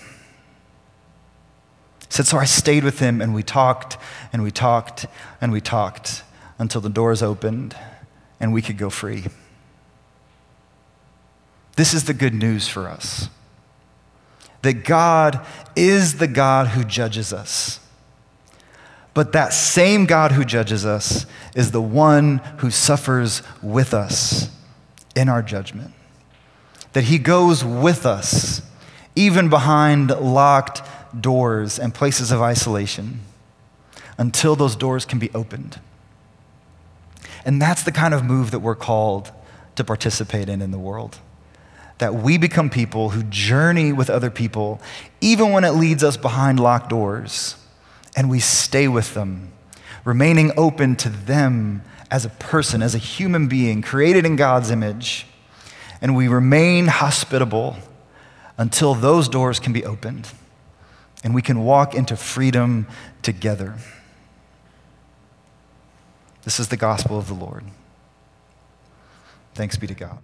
Said, 2.10 2.26
So 2.26 2.38
I 2.38 2.46
stayed 2.46 2.84
with 2.84 3.00
him 3.00 3.22
and 3.22 3.34
we 3.34 3.44
talked 3.44 3.98
and 4.32 4.44
we 4.44 4.52
talked 4.52 5.06
and 5.42 5.52
we 5.52 5.62
talked 5.62 6.24
until 6.60 6.82
the 6.82 6.90
doors 6.90 7.22
opened 7.22 7.76
and 8.40 8.54
we 8.54 8.62
could 8.62 8.78
go 8.78 8.90
free. 8.90 9.26
This 11.76 11.94
is 11.94 12.06
the 12.06 12.14
good 12.14 12.34
news 12.34 12.68
for 12.68 12.88
us 12.88 13.30
that 14.64 14.84
God 14.84 15.46
is 15.76 16.18
the 16.18 16.28
God 16.28 16.70
who 16.70 16.84
judges 16.84 17.32
us. 17.32 17.80
But 19.14 19.32
that 19.32 19.54
same 19.54 20.06
God 20.06 20.32
who 20.32 20.44
judges 20.44 20.86
us 20.86 21.26
is 21.56 21.72
the 21.72 21.82
one 21.82 22.40
who 22.58 22.70
suffers 22.70 23.44
with 23.62 23.94
us 23.94 24.50
in 25.16 25.30
our 25.30 25.42
judgment. 25.42 25.94
That 26.94 27.06
he 27.06 27.18
goes 27.18 27.64
with 27.64 28.06
us, 28.06 28.62
even 29.16 29.50
behind 29.50 30.10
locked 30.10 30.82
doors 31.22 31.80
and 31.80 31.94
places 31.94 32.32
of 32.32 32.42
isolation 32.42 33.22
until 34.18 34.56
those 34.56 34.76
doors 34.76 35.06
can 35.06 35.20
be 35.20 35.30
opened. 35.34 35.80
And 37.46 37.62
that's 37.62 37.84
the 37.84 37.92
kind 37.92 38.14
of 38.14 38.24
move 38.24 38.52
that 38.52 38.60
we're 38.60 38.76
called 38.76 39.32
to 39.76 39.84
participate 39.84 40.50
in 40.50 40.62
in 40.62 40.72
the 40.72 40.80
world. 40.80 41.20
That 42.00 42.14
we 42.16 42.38
become 42.38 42.70
people 42.70 43.10
who 43.10 43.24
journey 43.24 43.94
with 43.94 44.10
other 44.10 44.30
people, 44.30 44.82
even 45.22 45.52
when 45.52 45.64
it 45.64 45.72
leads 45.72 46.04
us 46.04 46.18
behind 46.18 46.60
locked 46.60 46.90
doors, 46.90 47.56
and 48.16 48.30
we 48.30 48.40
stay 48.40 48.88
with 48.88 49.14
them, 49.14 49.52
remaining 50.04 50.52
open 50.58 50.96
to 50.98 51.10
them 51.10 51.84
as 52.10 52.26
a 52.26 52.30
person, 52.30 52.82
as 52.82 52.96
a 52.96 53.00
human 53.00 53.48
being 53.48 53.82
created 53.82 54.26
in 54.26 54.36
God's 54.36 54.72
image. 54.72 55.28
And 56.02 56.16
we 56.16 56.28
remain 56.28 56.88
hospitable 56.88 57.78
until 58.58 58.94
those 58.94 59.30
doors 59.30 59.60
can 59.60 59.74
be 59.74 59.86
opened 59.86 60.30
and 61.28 61.36
we 61.36 61.42
can 61.42 61.66
walk 61.66 61.94
into 61.94 62.16
freedom 62.16 62.88
together. 63.22 63.76
This 66.46 66.58
is 66.58 66.70
the 66.70 66.78
gospel 66.78 67.20
of 67.20 67.28
the 67.28 67.34
Lord. 67.34 67.66
Thanks 69.54 69.76
be 69.76 69.88
to 69.88 69.94
God. 69.94 70.20